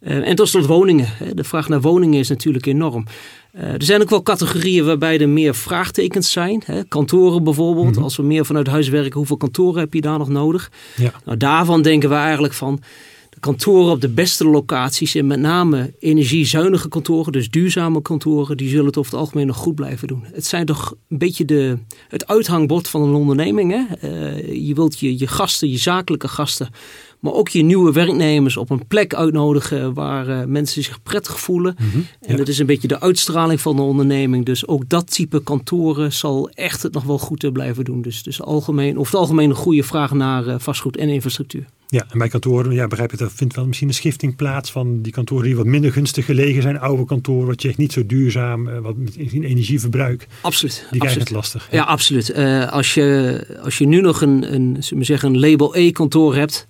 en 0.00 0.34
tot 0.34 0.48
slot 0.48 0.66
woningen. 0.66 1.06
Hè? 1.08 1.34
De 1.34 1.44
vraag 1.44 1.68
naar 1.68 1.80
woningen 1.80 2.18
is 2.18 2.28
natuurlijk 2.28 2.66
enorm. 2.66 3.04
Uh, 3.56 3.62
er 3.72 3.82
zijn 3.82 4.02
ook 4.02 4.10
wel 4.10 4.22
categorieën 4.22 4.84
waarbij 4.84 5.20
er 5.20 5.28
meer 5.28 5.54
vraagtekens 5.54 6.32
zijn. 6.32 6.62
Hè? 6.64 6.84
Kantoren 6.84 7.44
bijvoorbeeld. 7.44 7.86
Mm 7.86 7.94
-hmm. 7.94 8.02
Als 8.02 8.16
we 8.16 8.22
meer 8.22 8.44
vanuit 8.44 8.66
huis 8.66 8.88
werken, 8.88 9.16
hoeveel 9.18 9.36
kantoren 9.36 9.80
heb 9.80 9.94
je 9.94 10.00
daar 10.00 10.18
nog 10.18 10.28
nodig? 10.28 10.70
Ja. 10.96 11.12
Nou, 11.24 11.36
daarvan 11.36 11.82
denken 11.82 12.08
we 12.08 12.14
eigenlijk 12.14 12.54
van 12.54 12.80
de 13.30 13.40
kantoren 13.40 13.92
op 13.92 14.00
de 14.00 14.08
beste 14.08 14.46
locaties 14.46 15.14
en 15.14 15.26
met 15.26 15.40
name 15.40 15.94
energiezuinige 15.98 16.88
kantoren, 16.88 17.32
dus 17.32 17.50
duurzame 17.50 18.02
kantoren, 18.02 18.56
die 18.56 18.68
zullen 18.68 18.86
het 18.86 18.96
over 18.96 19.12
het 19.12 19.20
algemeen 19.20 19.46
nog 19.46 19.56
goed 19.56 19.74
blijven 19.74 20.08
doen. 20.08 20.24
Het 20.32 20.46
zijn 20.46 20.66
toch 20.66 20.94
een 21.08 21.18
beetje 21.18 21.44
de, 21.44 21.78
het 22.08 22.26
uithangbord 22.26 22.88
van 22.88 23.02
een 23.02 23.14
onderneming. 23.14 23.72
Hè? 23.72 24.08
Uh, 24.08 24.66
je 24.66 24.74
wilt 24.74 24.98
je, 24.98 25.18
je 25.18 25.26
gasten, 25.26 25.70
je 25.70 25.78
zakelijke 25.78 26.28
gasten, 26.28 26.68
maar 27.24 27.32
ook 27.32 27.48
je 27.48 27.62
nieuwe 27.62 27.92
werknemers 27.92 28.56
op 28.56 28.70
een 28.70 28.86
plek 28.86 29.14
uitnodigen 29.14 29.94
waar 29.94 30.28
uh, 30.28 30.44
mensen 30.44 30.82
zich 30.82 31.02
prettig 31.02 31.40
voelen. 31.40 31.76
Mhm, 31.78 31.96
En 31.96 32.30
ja. 32.30 32.36
dat 32.36 32.48
is 32.48 32.58
een 32.58 32.66
beetje 32.66 32.88
de 32.88 33.00
uitstraling 33.00 33.60
van 33.60 33.76
de 33.76 33.82
onderneming. 33.82 34.44
Dus 34.44 34.66
ook 34.66 34.88
dat 34.88 35.10
type 35.10 35.42
kantoren 35.42 36.12
zal 36.12 36.50
echt 36.50 36.82
het 36.82 36.92
nog 36.92 37.04
wel 37.04 37.18
goed 37.18 37.44
uh, 37.44 37.52
blijven 37.52 37.84
doen. 37.84 38.02
Dus, 38.02 38.22
dus 38.22 38.42
algemeen, 38.42 38.98
over 38.98 39.12
het 39.12 39.20
algemeen 39.20 39.50
een 39.50 39.56
goede 39.56 39.82
vraag 39.82 40.12
naar 40.12 40.46
uh, 40.46 40.54
vastgoed 40.58 40.96
en 40.96 41.08
infrastructuur. 41.08 41.64
Ja, 41.88 42.06
en 42.10 42.18
bij 42.18 42.28
kantoren, 42.28 42.72
ja, 42.72 42.86
begrijp 42.86 43.12
ik, 43.12 43.20
er 43.20 43.30
vindt 43.30 43.54
wel 43.54 43.66
misschien 43.66 43.88
een 43.88 43.94
schifting 43.94 44.36
plaats 44.36 44.72
van 44.72 45.02
die 45.02 45.12
kantoren 45.12 45.44
die 45.44 45.56
wat 45.56 45.66
minder 45.66 45.92
gunstig 45.92 46.24
gelegen 46.24 46.62
zijn. 46.62 46.78
Oude 46.78 47.04
kantoren, 47.04 47.46
wat 47.46 47.62
je 47.62 47.68
echt 47.68 47.78
niet 47.78 47.92
zo 47.92 48.06
duurzaam, 48.06 48.68
eh, 48.68 48.78
wat 48.78 48.96
met 48.96 49.16
energieverbruik. 49.16 50.26
Absoluut. 50.40 50.74
Die 50.74 51.00
krijgen 51.00 51.20
absoluut. 51.20 51.28
het 51.28 51.36
lastig. 51.36 51.68
Ja, 51.70 51.84
absoluut. 51.84 52.30
Uh, 52.30 52.72
als, 52.72 52.94
je, 52.94 53.58
als 53.62 53.78
je 53.78 53.86
nu 53.86 54.00
nog 54.00 54.20
een, 54.20 54.54
een, 54.54 54.76
we 54.88 55.04
zeggen 55.04 55.34
een 55.34 55.40
label 55.40 55.76
E-kantoor 55.76 56.34
hebt, 56.34 56.66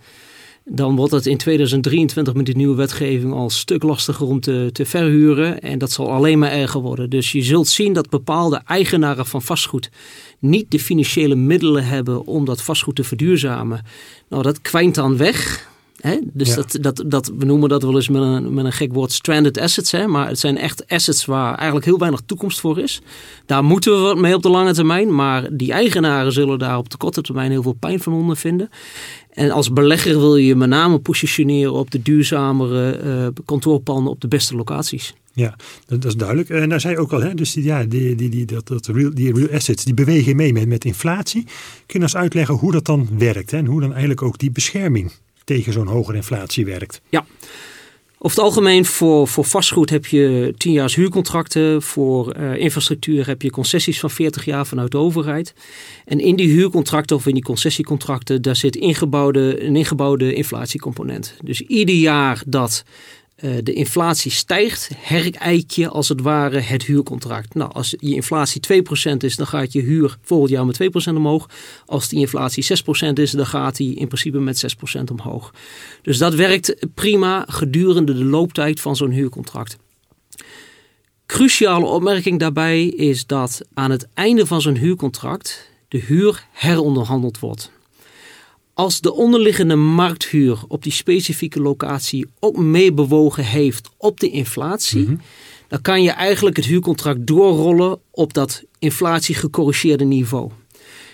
dan 0.64 0.96
wordt 0.96 1.12
het 1.12 1.26
in 1.26 1.36
2023 1.36 2.34
met 2.34 2.46
die 2.46 2.56
nieuwe 2.56 2.74
wetgeving 2.74 3.32
al 3.32 3.44
een 3.44 3.50
stuk 3.50 3.82
lastiger 3.82 4.26
om 4.26 4.40
te, 4.40 4.70
te 4.72 4.84
verhuren. 4.86 5.60
En 5.60 5.78
dat 5.78 5.90
zal 5.90 6.10
alleen 6.10 6.38
maar 6.38 6.50
erger 6.50 6.80
worden. 6.80 7.10
Dus 7.10 7.32
je 7.32 7.42
zult 7.42 7.68
zien 7.68 7.92
dat 7.92 8.08
bepaalde 8.08 8.62
eigenaren 8.66 9.26
van 9.26 9.42
vastgoed 9.42 9.90
niet 10.38 10.70
de 10.70 10.80
financiële 10.80 11.34
middelen 11.34 11.84
hebben 11.84 12.26
om 12.26 12.44
dat 12.44 12.62
vastgoed 12.62 12.96
te 12.96 13.04
verduurzamen. 13.04 13.84
Nou, 14.28 14.42
dat 14.42 14.60
kwijnt 14.60 14.94
dan 14.94 15.16
weg. 15.16 15.72
Hè? 16.04 16.18
Dus 16.32 16.48
Ja. 16.48 16.54
dat, 16.54 16.78
dat, 16.80 17.04
dat, 17.06 17.32
we 17.38 17.44
noemen 17.44 17.68
dat 17.68 17.82
wel 17.82 17.94
eens 17.94 18.08
met 18.08 18.22
een, 18.22 18.54
met 18.54 18.64
een 18.64 18.72
gek 18.72 18.92
woord 18.92 19.12
stranded 19.12 19.58
assets. 19.58 19.90
Hè? 19.90 20.06
Maar 20.06 20.28
het 20.28 20.38
zijn 20.38 20.58
echt 20.58 20.88
assets 20.88 21.24
waar 21.24 21.54
eigenlijk 21.54 21.84
heel 21.86 21.98
weinig 21.98 22.20
toekomst 22.26 22.60
voor 22.60 22.78
is. 22.78 23.00
Daar 23.46 23.64
moeten 23.64 23.92
we 23.92 23.98
wat 23.98 24.18
mee 24.18 24.34
op 24.34 24.42
de 24.42 24.48
lange 24.48 24.72
termijn. 24.72 25.14
Maar 25.14 25.48
die 25.52 25.72
eigenaren 25.72 26.32
zullen 26.32 26.58
daar 26.58 26.78
op 26.78 26.90
de 26.90 26.96
korte 26.96 27.22
termijn 27.22 27.50
heel 27.50 27.62
veel 27.62 27.76
pijn 27.80 28.00
van 28.00 28.12
ondervinden. 28.12 28.68
En 29.30 29.50
als 29.50 29.72
belegger 29.72 30.18
wil 30.18 30.36
je 30.36 30.46
je 30.46 30.54
met 30.54 30.68
name 30.68 30.98
positioneren 30.98 31.72
op 31.72 31.90
de 31.90 32.02
duurzamere 32.02 33.00
uh, 33.04 33.26
kantoorpanden 33.44 34.12
op 34.12 34.20
de 34.20 34.28
beste 34.28 34.56
locaties. 34.56 35.14
Ja, 35.32 35.56
dat, 35.86 36.02
dat 36.02 36.10
is 36.10 36.16
duidelijk. 36.16 36.48
En 36.48 36.68
daar 36.68 36.80
zei 36.80 36.94
je 36.94 37.00
ook 37.00 37.12
al, 37.12 37.22
hè, 37.22 37.34
dus 37.34 37.52
die, 37.52 37.64
ja, 37.64 37.84
die, 37.84 38.14
die, 38.14 38.28
die, 38.28 38.44
dat, 38.44 38.68
dat 38.68 38.86
real, 38.86 39.10
die 39.14 39.34
real 39.34 39.50
assets 39.50 39.84
die 39.84 39.94
bewegen 39.94 40.36
mee 40.36 40.52
met, 40.52 40.68
met 40.68 40.84
inflatie. 40.84 41.44
Kun 41.86 41.98
je 41.98 42.00
eens 42.00 42.16
uitleggen 42.16 42.54
hoe 42.54 42.72
dat 42.72 42.84
dan 42.84 43.08
werkt 43.18 43.50
hè, 43.50 43.56
en 43.56 43.66
hoe 43.66 43.80
dan 43.80 43.90
eigenlijk 43.90 44.22
ook 44.22 44.38
die 44.38 44.50
bescherming 44.50 45.12
tegen 45.44 45.72
zo'n 45.72 45.86
hogere 45.86 46.16
inflatie 46.16 46.64
werkt? 46.64 47.00
Ja. 47.08 47.24
Over 48.18 48.36
het 48.36 48.46
algemeen 48.46 48.84
voor, 48.84 49.28
voor 49.28 49.44
vastgoed 49.44 49.90
heb 49.90 50.06
je 50.06 50.54
10 50.56 50.72
jaar 50.72 50.92
huurcontracten. 50.94 51.82
Voor 51.82 52.36
uh, 52.36 52.56
infrastructuur 52.56 53.26
heb 53.26 53.42
je 53.42 53.50
concessies 53.50 54.00
van 54.00 54.10
40 54.10 54.44
jaar 54.44 54.66
vanuit 54.66 54.90
de 54.90 54.98
overheid. 54.98 55.54
En 56.04 56.20
in 56.20 56.36
die 56.36 56.48
huurcontracten 56.48 57.16
of 57.16 57.26
in 57.26 57.34
die 57.34 57.42
concessiecontracten, 57.42 58.42
daar 58.42 58.56
zit 58.56 58.76
ingebouwde, 58.76 59.64
een 59.64 59.76
ingebouwde 59.76 60.34
inflatiecomponent. 60.34 61.34
Dus 61.42 61.60
ieder 61.60 61.94
jaar 61.94 62.42
dat 62.46 62.84
de 63.62 63.72
inflatie 63.72 64.30
stijgt, 64.30 64.90
herijk 64.98 65.70
je 65.70 65.88
als 65.88 66.08
het 66.08 66.20
ware 66.20 66.60
het 66.60 66.84
huurcontract. 66.84 67.54
Nou, 67.54 67.72
als 67.72 67.94
je 68.00 68.14
inflatie 68.14 68.60
2% 69.12 69.16
is, 69.16 69.36
dan 69.36 69.46
gaat 69.46 69.72
je 69.72 69.80
huur 69.80 70.16
volgend 70.22 70.50
jaar 70.50 70.66
met 70.66 70.82
2% 70.82 70.86
omhoog. 71.14 71.48
Als 71.86 72.08
die 72.08 72.18
inflatie 72.18 72.64
6% 73.08 73.12
is, 73.12 73.30
dan 73.30 73.46
gaat 73.46 73.76
die 73.76 73.94
in 73.94 74.06
principe 74.06 74.38
met 74.38 74.76
6% 74.98 75.00
omhoog. 75.10 75.54
Dus 76.02 76.18
dat 76.18 76.34
werkt 76.34 76.86
prima 76.94 77.44
gedurende 77.48 78.14
de 78.14 78.24
looptijd 78.24 78.80
van 78.80 78.96
zo'n 78.96 79.10
huurcontract. 79.10 79.76
Cruciale 81.26 81.86
opmerking 81.86 82.38
daarbij 82.38 82.86
is 82.86 83.26
dat 83.26 83.60
aan 83.74 83.90
het 83.90 84.08
einde 84.14 84.46
van 84.46 84.60
zo'n 84.60 84.76
huurcontract 84.76 85.70
de 85.88 85.98
huur 85.98 86.46
heronderhandeld 86.52 87.38
wordt. 87.38 87.70
Als 88.74 89.00
de 89.00 89.14
onderliggende 89.14 89.74
markthuur 89.76 90.62
op 90.68 90.82
die 90.82 90.92
specifieke 90.92 91.60
locatie 91.60 92.26
ook 92.40 92.56
meebewogen 92.56 93.44
heeft 93.44 93.90
op 93.96 94.20
de 94.20 94.30
inflatie, 94.30 95.02
Mhm. 95.02 95.16
dan 95.68 95.80
kan 95.80 96.02
je 96.02 96.10
eigenlijk 96.10 96.56
het 96.56 96.64
huurcontract 96.64 97.26
doorrollen 97.26 97.98
op 98.10 98.32
dat 98.32 98.62
inflatiegecorrigeerde 98.78 100.04
niveau. 100.04 100.50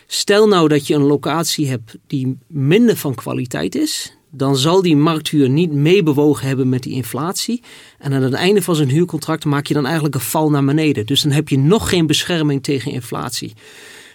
Stel 0.06 0.48
nou 0.48 0.68
dat 0.68 0.86
je 0.86 0.94
een 0.94 1.02
locatie 1.02 1.68
hebt 1.68 1.96
die 2.06 2.38
minder 2.46 2.96
van 2.96 3.14
kwaliteit 3.14 3.74
is, 3.74 4.16
dan 4.30 4.56
zal 4.56 4.82
die 4.82 4.96
markthuur 4.96 5.48
niet 5.48 5.72
meebewogen 5.72 6.46
hebben 6.46 6.68
met 6.68 6.82
die 6.82 6.92
inflatie. 6.92 7.62
En 7.98 8.12
aan 8.12 8.22
het 8.22 8.32
einde 8.32 8.62
van 8.62 8.74
zijn 8.76 8.88
huurcontract 8.90 9.44
maak 9.44 9.66
je 9.66 9.74
dan 9.74 9.84
eigenlijk 9.84 10.14
een 10.14 10.20
val 10.20 10.50
naar 10.50 10.64
beneden. 10.64 11.06
Dus 11.06 11.22
dan 11.22 11.32
heb 11.32 11.48
je 11.48 11.58
nog 11.58 11.88
geen 11.88 12.06
bescherming 12.06 12.62
tegen 12.62 12.92
inflatie. 12.92 13.52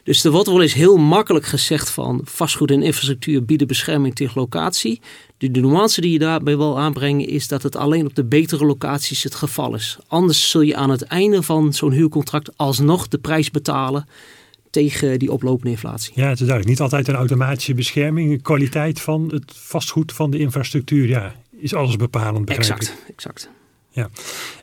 Dus 0.05 0.23
er 0.23 0.31
wordt 0.31 0.47
wel 0.47 0.61
eens 0.61 0.73
heel 0.73 0.97
makkelijk 0.97 1.45
gezegd 1.45 1.89
van 1.89 2.21
vastgoed 2.23 2.71
en 2.71 2.83
infrastructuur 2.83 3.45
bieden 3.45 3.67
bescherming 3.67 4.15
tegen 4.15 4.39
locatie. 4.39 5.01
De, 5.37 5.51
de 5.51 5.59
nuance 5.59 6.01
die 6.01 6.11
je 6.11 6.19
daarbij 6.19 6.57
wil 6.57 6.79
aanbrengen 6.79 7.27
is 7.27 7.47
dat 7.47 7.63
het 7.63 7.75
alleen 7.75 8.05
op 8.05 8.15
de 8.15 8.23
betere 8.23 8.65
locaties 8.65 9.23
het 9.23 9.35
geval 9.35 9.75
is. 9.75 9.97
Anders 10.07 10.49
zul 10.49 10.61
je 10.61 10.75
aan 10.75 10.89
het 10.89 11.01
einde 11.01 11.43
van 11.43 11.73
zo'n 11.73 11.91
huurcontract 11.91 12.57
alsnog 12.57 13.07
de 13.07 13.17
prijs 13.17 13.51
betalen 13.51 14.07
tegen 14.69 15.19
die 15.19 15.31
oplopende 15.31 15.71
inflatie. 15.71 16.11
Ja, 16.15 16.29
het 16.29 16.39
is 16.39 16.47
duidelijk. 16.47 16.67
Niet 16.67 16.79
altijd 16.79 17.07
een 17.07 17.15
automatische 17.15 17.73
bescherming. 17.73 18.31
De 18.31 18.41
kwaliteit 18.41 19.01
van 19.01 19.29
het 19.31 19.51
vastgoed 19.55 20.13
van 20.13 20.31
de 20.31 20.37
infrastructuur 20.37 21.07
ja, 21.07 21.35
is 21.59 21.73
alles 21.73 21.95
bepalend. 21.95 22.49
Exact, 22.49 22.83
ik. 23.07 23.13
exact. 23.13 23.49
Ja, 23.95 24.09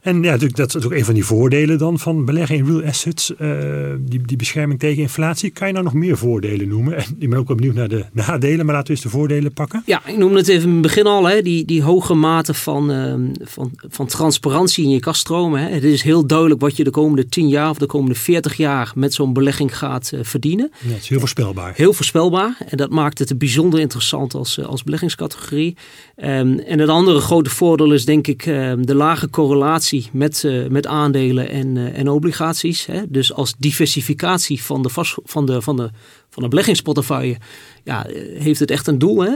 en 0.03 0.23
ja, 0.23 0.31
natuurlijk, 0.31 0.57
dat 0.57 0.75
is 0.75 0.85
ook 0.85 0.92
een 0.92 1.05
van 1.05 1.14
die 1.14 1.25
voordelen 1.25 1.79
dan 1.79 1.99
van 1.99 2.25
beleggen 2.25 2.57
in 2.57 2.66
real 2.66 2.83
assets. 2.83 3.33
Uh, 3.38 3.92
die, 3.99 4.21
die 4.23 4.37
bescherming 4.37 4.81
tegen 4.81 5.03
inflatie. 5.03 5.51
Kan 5.51 5.66
je 5.66 5.73
nou 5.73 5.85
nog 5.85 5.95
meer 5.95 6.18
voordelen 6.18 6.68
noemen? 6.68 6.97
En 6.97 7.05
ik 7.18 7.31
ben 7.31 7.38
ook 7.38 7.47
wel 7.47 7.57
benieuwd 7.57 7.75
naar 7.75 7.88
de 7.88 8.05
nadelen, 8.12 8.66
maar 8.66 8.75
laten 8.75 8.88
we 8.88 8.92
eens 8.92 9.03
de 9.03 9.18
voordelen 9.18 9.53
pakken. 9.53 9.83
Ja, 9.87 10.03
ik 10.07 10.16
noemde 10.16 10.38
het 10.38 10.49
even 10.49 10.68
in 10.68 10.73
het 10.73 10.83
begin 10.83 11.07
al, 11.07 11.29
hè, 11.29 11.42
die, 11.42 11.64
die 11.64 11.83
hoge 11.83 12.14
mate 12.14 12.55
van, 12.55 12.90
uh, 12.90 13.14
van, 13.40 13.71
van 13.88 14.07
transparantie 14.07 14.85
in 14.85 14.90
je 14.90 15.01
kaststromen. 15.01 15.61
Hè. 15.61 15.68
Het 15.68 15.85
is 15.85 16.03
heel 16.03 16.27
duidelijk 16.27 16.61
wat 16.61 16.77
je 16.77 16.85
de 16.85 16.90
komende 16.90 17.27
10 17.27 17.49
jaar 17.49 17.71
of 17.71 17.79
de 17.79 17.87
komende 17.87 18.14
40 18.14 18.57
jaar 18.57 18.92
met 18.95 19.14
zo'n 19.14 19.33
belegging 19.33 19.79
gaat 19.79 20.11
uh, 20.14 20.21
verdienen. 20.23 20.71
Ja, 20.79 20.88
het 20.88 21.03
is 21.03 21.09
heel 21.09 21.18
voorspelbaar. 21.18 21.73
Heel 21.77 21.92
voorspelbaar. 21.92 22.57
En 22.68 22.77
dat 22.77 22.90
maakt 22.90 23.18
het 23.18 23.38
bijzonder 23.38 23.81
interessant 23.81 24.35
als, 24.35 24.64
als 24.64 24.83
beleggingscategorie. 24.83 25.77
Um, 26.16 26.59
en 26.59 26.79
het 26.79 26.88
andere 26.88 27.21
grote 27.21 27.51
voordeel 27.51 27.92
is 27.92 28.05
denk 28.05 28.27
ik 28.27 28.47
um, 28.47 28.87
de 28.87 28.95
lage 28.95 29.22
correlatie 29.31 30.09
met, 30.13 30.43
uh, 30.43 30.67
met 30.69 30.87
aandelen 30.87 31.49
en, 31.49 31.77
uh, 31.77 31.99
en 31.99 32.09
obligaties. 32.09 32.87
Hè. 32.87 33.03
Dus 33.09 33.33
als 33.33 33.55
diversificatie 33.59 34.63
van 34.63 34.83
de, 34.83 34.89
vast, 34.89 35.15
van 35.25 35.47
de, 35.47 35.63
van 35.63 35.77
de, 35.77 35.91
van 36.31 36.43
de 36.43 36.49
beleggingsportefeuille 36.49 37.37
ja, 37.85 38.07
heeft 38.35 38.61
het 38.61 38.71
echt 38.71 38.87
een 38.87 38.99
doel. 38.99 39.21
Hè. 39.21 39.35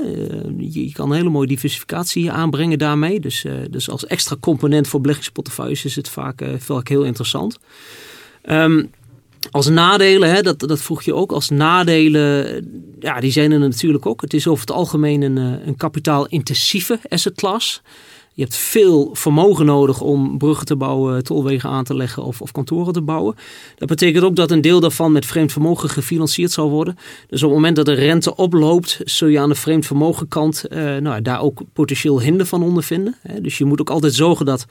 Je 0.59 0.93
kan 0.93 1.11
een 1.11 1.17
hele 1.17 1.31
mooie 1.31 1.47
diversificatie 1.47 2.31
aanbrengen 2.31 2.79
daarmee. 2.79 3.21
Dus, 3.21 3.45
dus 3.71 3.91
als 3.91 4.07
extra 4.07 4.37
component 4.41 4.89
voor 4.89 5.01
beleggingsportefeuilles 5.01 5.85
is 5.85 5.97
het 5.97 6.09
vaak, 6.09 6.45
vaak 6.59 6.89
heel 6.89 7.05
interessant. 7.05 7.59
Um, 8.51 8.91
als 9.51 9.69
nadelen, 9.69 10.31
hè, 10.35 10.43
dat, 10.43 10.59
dat 10.59 10.83
vroeg 10.83 11.03
je 11.03 11.15
ook, 11.15 11.33
als 11.33 11.51
nadelen, 11.51 12.65
ja, 13.01 13.21
die 13.21 13.31
zijn 13.31 13.53
er 13.53 13.59
natuurlijk 13.59 14.07
ook. 14.07 14.21
Het 14.21 14.35
is 14.35 14.47
over 14.47 14.61
het 14.61 14.77
algemeen 14.77 15.23
een, 15.23 15.37
een 15.37 15.77
kapitaalintensieve 15.77 17.01
asset 17.09 17.35
class. 17.35 17.83
Je 18.37 18.43
hebt 18.43 18.57
veel 18.57 19.11
vermogen 19.13 19.67
nodig 19.67 20.01
om 20.01 20.39
bruggen 20.39 20.67
te 20.67 20.77
bouwen, 20.77 21.25
tolwegen 21.25 21.71
aan 21.71 21.85
te 21.85 21.95
leggen 21.95 22.23
of, 22.23 22.41
of 22.41 22.53
kantoren 22.53 22.93
te 22.93 23.01
bouwen. 23.01 23.37
Dat 23.77 23.89
betekent 23.89 24.25
ook 24.25 24.37
dat 24.37 24.51
een 24.51 24.61
deel 24.61 24.81
daarvan 24.81 25.13
met 25.13 25.27
vreemd 25.27 25.53
vermogen 25.53 25.89
gefinancierd 25.89 26.51
zal 26.51 26.71
worden. 26.71 26.99
Dus 27.29 27.43
op 27.43 27.49
het 27.49 27.59
moment 27.59 27.77
dat 27.77 27.85
de 27.87 27.93
rente 27.93 28.37
oploopt, 28.37 29.01
zul 29.05 29.29
je 29.29 29.41
aan 29.41 29.49
de 29.49 29.55
vreemd 29.55 29.87
vermogen 29.87 30.29
kant 30.29 30.65
uh, 30.69 30.97
nou, 30.97 31.23
daar 31.23 31.41
ook 31.41 31.61
potentieel 31.73 32.21
hinder 32.21 32.47
van 32.47 32.63
ondervinden. 32.63 33.17
Dus 33.41 33.59
je 33.59 33.65
moet 33.65 33.81
ook 33.81 33.91
altijd 33.91 34.15
zorgen 34.15 34.47
dat 34.47 34.67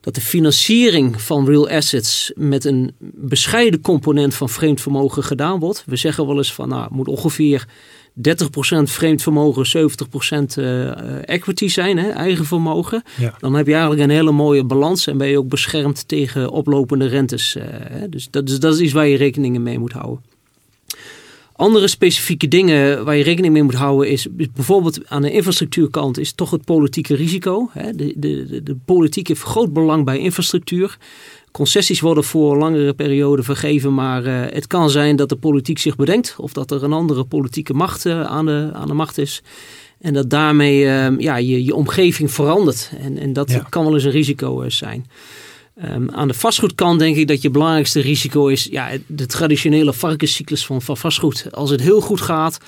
dat 0.00 0.14
de 0.14 0.20
financiering 0.20 1.22
van 1.22 1.46
real 1.46 1.68
assets 1.68 2.32
met 2.34 2.64
een 2.64 2.92
bescheiden 3.00 3.80
component 3.80 4.34
van 4.34 4.48
vreemd 4.48 4.80
vermogen 4.80 5.22
gedaan 5.22 5.58
wordt. 5.58 5.82
We 5.86 5.96
zeggen 5.96 6.26
wel 6.26 6.36
eens 6.36 6.52
van 6.52 6.68
nou, 6.68 6.88
moet 6.92 7.08
ongeveer 7.08 7.66
30% 8.16 8.22
vreemd 8.82 9.22
vermogen, 9.22 9.90
70% 9.90 10.58
uh, 10.58 11.28
equity 11.28 11.68
zijn, 11.68 11.98
hè, 11.98 12.08
eigen 12.08 12.44
vermogen. 12.44 13.02
Dan 13.38 13.54
heb 13.54 13.66
je 13.66 13.72
eigenlijk 13.72 14.02
een 14.02 14.10
hele 14.10 14.32
mooie 14.32 14.64
balans 14.64 15.06
en 15.06 15.18
ben 15.18 15.28
je 15.28 15.38
ook 15.38 15.48
beschermd 15.48 16.08
tegen 16.08 16.50
oplopende 16.50 17.06
rentes. 17.06 17.56
Uh, 17.56 17.64
dus, 18.10 18.28
dat, 18.30 18.46
dus 18.46 18.60
dat 18.60 18.74
is 18.74 18.80
iets 18.80 18.92
waar 18.92 19.06
je 19.06 19.16
rekening 19.16 19.58
mee 19.58 19.78
moet 19.78 19.92
houden. 19.92 20.33
Andere 21.56 21.88
specifieke 21.88 22.48
dingen 22.48 23.04
waar 23.04 23.16
je 23.16 23.22
rekening 23.22 23.52
mee 23.52 23.62
moet 23.62 23.74
houden 23.74 24.10
is 24.10 24.26
bijvoorbeeld 24.54 25.08
aan 25.08 25.22
de 25.22 25.30
infrastructuurkant 25.30 26.18
is 26.18 26.32
toch 26.32 26.50
het 26.50 26.64
politieke 26.64 27.14
risico. 27.14 27.70
De, 27.94 28.12
de, 28.16 28.62
de 28.62 28.76
politiek 28.84 29.28
heeft 29.28 29.42
groot 29.42 29.72
belang 29.72 30.04
bij 30.04 30.18
infrastructuur. 30.18 30.98
Concessies 31.50 32.00
worden 32.00 32.24
voor 32.24 32.56
langere 32.56 32.94
perioden 32.94 33.44
vergeven, 33.44 33.94
maar 33.94 34.26
uh, 34.26 34.40
het 34.46 34.66
kan 34.66 34.90
zijn 34.90 35.16
dat 35.16 35.28
de 35.28 35.36
politiek 35.36 35.78
zich 35.78 35.96
bedenkt 35.96 36.34
of 36.38 36.52
dat 36.52 36.70
er 36.70 36.84
een 36.84 36.92
andere 36.92 37.24
politieke 37.24 37.74
macht 37.74 38.04
uh, 38.04 38.22
aan, 38.22 38.46
de, 38.46 38.70
aan 38.72 38.88
de 38.88 38.94
macht 38.94 39.18
is. 39.18 39.42
En 40.00 40.14
dat 40.14 40.30
daarmee 40.30 40.80
uh, 40.80 41.18
ja, 41.18 41.36
je, 41.36 41.64
je 41.64 41.74
omgeving 41.74 42.32
verandert. 42.32 42.90
En, 42.98 43.18
en 43.18 43.32
dat 43.32 43.50
ja. 43.50 43.66
kan 43.68 43.84
wel 43.84 43.94
eens 43.94 44.04
een 44.04 44.10
risico 44.10 44.68
zijn. 44.68 45.06
Um, 45.82 46.10
aan 46.10 46.28
de 46.28 46.34
vastgoedkant 46.34 46.98
denk 46.98 47.16
ik 47.16 47.28
dat 47.28 47.42
je 47.42 47.50
belangrijkste 47.50 48.00
risico 48.00 48.46
is 48.46 48.64
ja, 48.64 48.90
de 49.06 49.26
traditionele 49.26 49.92
varkenscyclus 49.92 50.66
van, 50.66 50.82
van 50.82 50.96
vastgoed. 50.96 51.46
Als 51.50 51.70
het 51.70 51.80
heel 51.80 52.00
goed 52.00 52.20
gaat, 52.20 52.58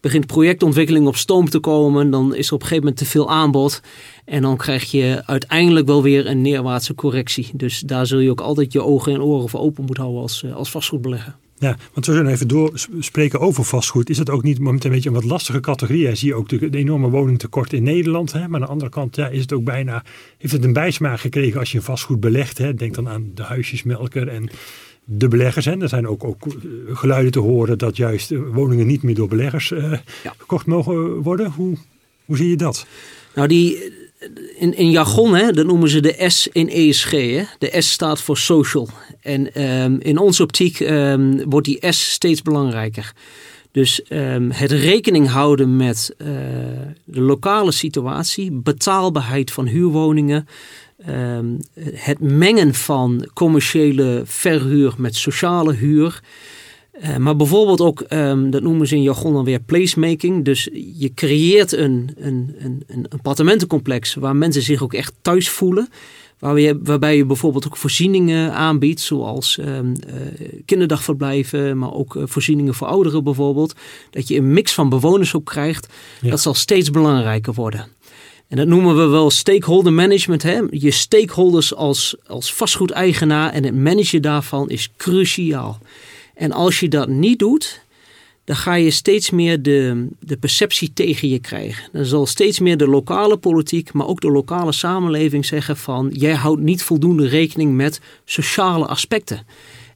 begint 0.00 0.26
projectontwikkeling 0.26 1.06
op 1.06 1.16
stoom 1.16 1.48
te 1.48 1.58
komen, 1.58 2.10
dan 2.10 2.34
is 2.34 2.48
er 2.48 2.54
op 2.54 2.60
een 2.60 2.66
gegeven 2.66 2.84
moment 2.84 3.04
te 3.04 3.10
veel 3.10 3.30
aanbod. 3.30 3.80
En 4.24 4.42
dan 4.42 4.56
krijg 4.56 4.90
je 4.90 5.22
uiteindelijk 5.26 5.86
wel 5.86 6.02
weer 6.02 6.26
een 6.26 6.40
neerwaartse 6.40 6.94
correctie. 6.94 7.50
Dus 7.52 7.80
daar 7.80 8.06
zul 8.06 8.18
je 8.18 8.30
ook 8.30 8.40
altijd 8.40 8.72
je 8.72 8.82
ogen 8.82 9.12
en 9.12 9.22
oren 9.22 9.48
voor 9.48 9.60
open 9.60 9.84
moeten 9.84 10.02
houden 10.02 10.22
als, 10.22 10.42
eh, 10.42 10.54
als 10.54 10.70
vastgoedbelegger. 10.70 11.36
Ja, 11.62 11.76
want 11.92 12.06
we 12.06 12.12
zullen 12.12 12.32
even 12.32 12.48
doorspreken 12.48 13.40
over 13.40 13.64
vastgoed. 13.64 14.10
Is 14.10 14.16
dat 14.16 14.30
ook 14.30 14.42
niet 14.42 14.58
momenteel 14.58 14.90
een 14.90 14.96
beetje 14.96 15.08
een 15.08 15.14
wat 15.14 15.24
lastige 15.24 15.60
categorie? 15.60 16.06
Hè? 16.06 16.14
Zie 16.14 16.28
je 16.28 16.34
ook 16.34 16.48
de, 16.48 16.70
enorme 16.70 17.08
woningtekort 17.08 17.72
in 17.72 17.82
Nederland. 17.82 18.32
Hè? 18.32 18.48
Maar 18.48 18.60
aan 18.60 18.66
de 18.66 18.72
andere 18.72 18.90
kant 18.90 19.16
ja, 19.16 19.28
is 19.28 19.40
het 19.40 19.52
ook 19.52 19.64
bijna, 19.64 20.04
heeft 20.38 20.52
het 20.52 20.64
een 20.64 20.72
bijsmaak 20.72 21.20
gekregen 21.20 21.60
als 21.60 21.72
je 21.72 21.80
vastgoed 21.80 22.20
belegt. 22.20 22.58
Hè? 22.58 22.74
Denk 22.74 22.94
dan 22.94 23.08
aan 23.08 23.30
de 23.34 23.42
huisjesmelker 23.42 24.28
en 24.28 24.50
de 25.04 25.28
beleggers. 25.28 25.64
Hè? 25.64 25.80
Er 25.80 25.88
zijn 25.88 26.08
ook, 26.08 26.24
ook 26.24 26.46
eh, 26.46 26.52
geluiden 26.96 27.32
te 27.32 27.38
horen 27.38 27.78
dat 27.78 27.96
juist 27.96 28.30
eh, 28.30 28.38
woningen 28.52 28.86
niet 28.86 29.02
meer 29.02 29.14
door 29.14 29.28
beleggers 29.28 29.70
uh, 29.70 29.92
gekocht 30.38 30.66
mogen 30.66 31.22
worden. 31.22 31.50
Hoe, 31.50 31.76
hoe 32.24 32.36
zie 32.36 32.48
je 32.48 32.56
dat? 32.56 32.86
Nou, 33.34 33.48
die, 33.48 33.92
in, 34.56 34.76
in 34.76 34.90
jargon, 34.90 35.34
hè, 35.34 35.52
dat 35.52 35.66
noemen 35.66 35.88
ze 35.88 36.00
de 36.00 36.24
S 36.26 36.48
in 36.52 36.68
ESG. 36.68 37.10
Hè. 37.10 37.42
De 37.58 37.80
S 37.82 37.90
staat 37.90 38.20
voor 38.20 38.36
social. 38.36 38.88
En 39.20 39.62
um, 39.62 40.00
in 40.00 40.18
onze 40.18 40.42
optiek 40.42 40.80
um, 40.80 41.50
wordt 41.50 41.66
die 41.66 41.92
S 41.92 42.10
steeds 42.10 42.42
belangrijker. 42.42 43.12
Dus 43.70 44.00
um, 44.08 44.50
het 44.50 44.70
rekening 44.70 45.28
houden 45.28 45.76
met 45.76 46.14
uh, 46.18 46.28
de 47.04 47.20
lokale 47.20 47.72
situatie, 47.72 48.52
betaalbaarheid 48.52 49.50
van 49.50 49.66
huurwoningen, 49.66 50.46
het 51.94 52.20
mengen 52.20 52.74
van 52.74 53.28
commerciële 53.34 54.22
verhuur 54.24 54.94
met 54.96 55.16
sociale 55.16 55.74
huur. 55.74 56.20
Uh, 57.02 57.16
maar 57.16 57.36
bijvoorbeeld 57.36 57.80
ook, 57.80 58.04
um, 58.08 58.50
dat 58.50 58.62
noemen 58.62 58.86
ze 58.86 58.94
in 58.94 59.02
jargon 59.02 59.32
dan 59.32 59.44
weer 59.44 59.60
placemaking. 59.60 60.44
Dus 60.44 60.68
je 60.96 61.14
creëert 61.14 61.72
een, 61.72 62.10
een, 62.16 62.54
een, 62.58 62.82
een 62.86 63.06
appartementencomplex 63.08 64.14
waar 64.14 64.36
mensen 64.36 64.62
zich 64.62 64.82
ook 64.82 64.94
echt 64.94 65.12
thuis 65.22 65.48
voelen. 65.48 65.88
Waar 66.38 66.60
je, 66.60 66.80
waarbij 66.82 67.16
je 67.16 67.24
bijvoorbeeld 67.24 67.66
ook 67.66 67.76
voorzieningen 67.76 68.52
aanbiedt, 68.52 69.00
zoals 69.00 69.58
um, 69.58 69.94
uh, 70.06 70.62
kinderdagverblijven, 70.64 71.78
maar 71.78 71.92
ook 71.92 72.14
uh, 72.14 72.22
voorzieningen 72.26 72.74
voor 72.74 72.86
ouderen 72.86 73.24
bijvoorbeeld. 73.24 73.74
Dat 74.10 74.28
je 74.28 74.36
een 74.36 74.52
mix 74.52 74.72
van 74.72 74.88
bewoners 74.88 75.34
ook 75.34 75.44
krijgt. 75.44 75.88
Ja. 76.20 76.30
Dat 76.30 76.40
zal 76.40 76.54
steeds 76.54 76.90
belangrijker 76.90 77.52
worden. 77.54 77.86
En 78.48 78.56
dat 78.56 78.66
noemen 78.66 78.96
we 78.96 79.06
wel 79.06 79.30
stakeholder 79.30 79.92
management. 79.92 80.42
Hè? 80.42 80.60
Je 80.70 80.90
stakeholders 80.90 81.74
als, 81.74 82.16
als 82.26 82.54
vastgoedeigenaar 82.54 83.52
en 83.52 83.64
het 83.64 83.74
managen 83.74 84.22
daarvan 84.22 84.70
is 84.70 84.90
cruciaal. 84.96 85.78
En 86.42 86.52
als 86.52 86.80
je 86.80 86.88
dat 86.88 87.08
niet 87.08 87.38
doet, 87.38 87.80
dan 88.44 88.56
ga 88.56 88.74
je 88.74 88.90
steeds 88.90 89.30
meer 89.30 89.62
de, 89.62 90.08
de 90.20 90.36
perceptie 90.36 90.92
tegen 90.92 91.28
je 91.28 91.38
krijgen. 91.38 91.88
Dan 91.92 92.04
zal 92.04 92.26
steeds 92.26 92.58
meer 92.58 92.76
de 92.76 92.86
lokale 92.86 93.36
politiek, 93.36 93.92
maar 93.92 94.06
ook 94.06 94.20
de 94.20 94.30
lokale 94.30 94.72
samenleving 94.72 95.46
zeggen 95.46 95.76
van 95.76 96.10
jij 96.12 96.34
houdt 96.34 96.60
niet 96.60 96.82
voldoende 96.82 97.26
rekening 97.26 97.74
met 97.74 98.00
sociale 98.24 98.86
aspecten. 98.86 99.46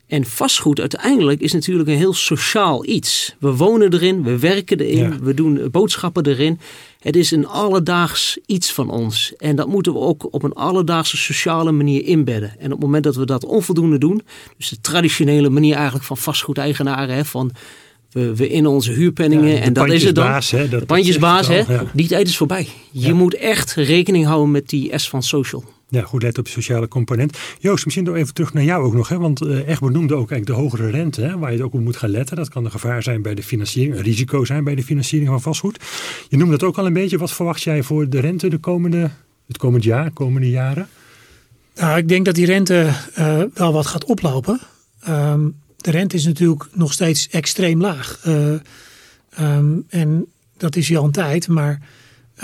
En 0.06 0.24
vastgoed 0.24 0.80
uiteindelijk 0.80 1.40
is 1.40 1.52
natuurlijk 1.52 1.88
een 1.88 1.96
heel 1.96 2.14
sociaal 2.14 2.86
iets. 2.86 3.36
We 3.38 3.56
wonen 3.56 3.92
erin, 3.92 4.22
we 4.22 4.38
werken 4.38 4.80
erin, 4.80 5.18
we 5.22 5.34
doen 5.34 5.68
boodschappen 5.70 6.26
erin. 6.26 6.60
Het 7.00 7.16
is 7.16 7.30
een 7.30 7.46
alledaags 7.46 8.38
iets 8.46 8.72
van 8.72 8.90
ons. 8.90 9.34
En 9.38 9.56
dat 9.56 9.68
moeten 9.68 9.92
we 9.92 9.98
ook 9.98 10.28
op 10.30 10.42
een 10.42 10.52
alledaagse 10.52 11.16
sociale 11.16 11.72
manier 11.72 12.04
inbedden. 12.04 12.50
En 12.58 12.66
op 12.66 12.70
het 12.70 12.80
moment 12.80 13.04
dat 13.04 13.16
we 13.16 13.26
dat 13.26 13.44
onvoldoende 13.44 13.98
doen, 13.98 14.22
dus 14.56 14.68
de 14.68 14.80
traditionele 14.80 15.48
manier 15.48 15.74
eigenlijk 15.74 16.04
van 16.04 16.16
vastgoedeigenaren, 16.16 17.14
hè, 17.14 17.24
van 17.24 17.50
we, 18.10 18.36
we 18.36 18.48
in 18.48 18.66
onze 18.66 18.92
huurpenningen 18.92 19.54
ja, 19.54 19.60
en 19.60 19.72
dat 19.72 19.88
is 19.88 20.04
het 20.04 20.14
dan. 20.14 20.24
Baas, 20.24 20.50
hè, 20.50 20.68
dat 20.68 20.80
de 20.80 20.86
pandjesbaas, 20.86 21.46
hè, 21.46 21.58
ja. 21.58 21.84
die 21.92 22.08
tijd 22.08 22.28
is 22.28 22.36
voorbij. 22.36 22.68
Je 22.90 23.12
moet 23.12 23.34
echt 23.34 23.72
rekening 23.72 24.24
houden 24.24 24.50
met 24.50 24.68
die 24.68 24.98
S 24.98 25.08
van 25.08 25.22
social. 25.22 25.64
Ja, 25.88 26.02
goed 26.02 26.22
let 26.22 26.38
op 26.38 26.44
de 26.44 26.50
sociale 26.50 26.88
component. 26.88 27.38
Joost, 27.58 27.84
misschien 27.84 28.04
nog 28.04 28.14
even 28.14 28.34
terug 28.34 28.52
naar 28.52 28.64
jou 28.64 28.84
ook 28.84 28.94
nog. 28.94 29.08
Hè? 29.08 29.18
Want 29.18 29.42
uh, 29.42 29.68
Egbert 29.68 29.92
noemde 29.92 30.14
ook 30.14 30.30
eigenlijk 30.30 30.46
de 30.46 30.64
hogere 30.64 30.90
rente, 30.90 31.22
hè, 31.22 31.38
waar 31.38 31.54
je 31.54 31.64
ook 31.64 31.74
op 31.74 31.80
moet 31.80 31.96
gaan 31.96 32.10
letten. 32.10 32.36
Dat 32.36 32.48
kan 32.48 32.64
een 32.64 32.70
gevaar 32.70 33.02
zijn 33.02 33.22
bij 33.22 33.34
de 33.34 33.42
financiering, 33.42 33.94
een 33.94 34.02
risico 34.02 34.44
zijn 34.44 34.64
bij 34.64 34.74
de 34.74 34.82
financiering 34.82 35.30
van 35.30 35.40
vastgoed. 35.40 35.84
Je 36.28 36.36
noemde 36.36 36.58
dat 36.58 36.68
ook 36.68 36.78
al 36.78 36.86
een 36.86 36.92
beetje. 36.92 37.18
Wat 37.18 37.32
verwacht 37.32 37.62
jij 37.62 37.82
voor 37.82 38.08
de 38.08 38.20
rente 38.20 38.48
de 38.48 38.58
komende, 38.58 39.10
het 39.46 39.56
komend 39.56 39.84
jaar, 39.84 40.10
komende 40.10 40.50
jaren? 40.50 40.88
Nou, 41.74 41.98
ik 41.98 42.08
denk 42.08 42.24
dat 42.24 42.34
die 42.34 42.46
rente 42.46 42.92
uh, 43.18 43.42
wel 43.54 43.72
wat 43.72 43.86
gaat 43.86 44.04
oplopen. 44.04 44.60
Um, 45.08 45.56
de 45.76 45.90
rente 45.90 46.16
is 46.16 46.24
natuurlijk 46.24 46.68
nog 46.72 46.92
steeds 46.92 47.28
extreem 47.28 47.80
laag. 47.80 48.22
Uh, 48.26 48.52
um, 49.40 49.84
en 49.88 50.26
dat 50.56 50.76
is 50.76 50.96
al 50.96 51.04
een 51.04 51.10
tijd, 51.10 51.48
maar 51.48 51.80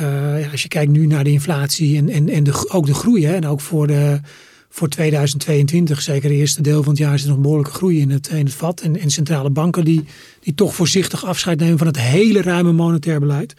ja, 0.01 0.51
als 0.51 0.63
je 0.63 0.69
kijkt 0.69 0.93
nu 0.93 1.07
naar 1.07 1.25
de 1.25 1.31
inflatie 1.31 1.97
en, 1.97 2.09
en, 2.09 2.29
en 2.29 2.45
de, 2.45 2.71
ook 2.71 2.87
de 2.87 2.95
groei, 2.95 3.27
hè, 3.27 3.35
en 3.35 3.47
ook 3.47 3.61
voor, 3.61 3.87
de, 3.87 4.21
voor 4.69 4.89
2022, 4.89 6.03
zeker 6.03 6.31
het 6.31 6.39
eerste 6.39 6.63
deel 6.63 6.83
van 6.83 6.93
het 6.93 7.03
jaar, 7.03 7.15
is 7.15 7.23
er 7.23 7.29
nog 7.29 7.39
behoorlijke 7.39 7.73
groei 7.73 8.01
in 8.01 8.11
het, 8.11 8.31
vat. 8.45 8.81
En, 8.81 9.01
en 9.01 9.11
centrale 9.11 9.51
banken 9.51 9.85
die, 9.85 10.05
die 10.41 10.55
toch 10.55 10.75
voorzichtig 10.75 11.25
afscheid 11.25 11.61
nemen 11.61 11.79
van 11.79 11.87
het 11.87 12.01
hele 12.01 12.43
ruime 12.43 12.73
monetair 12.73 13.21
beleid. 13.21 13.55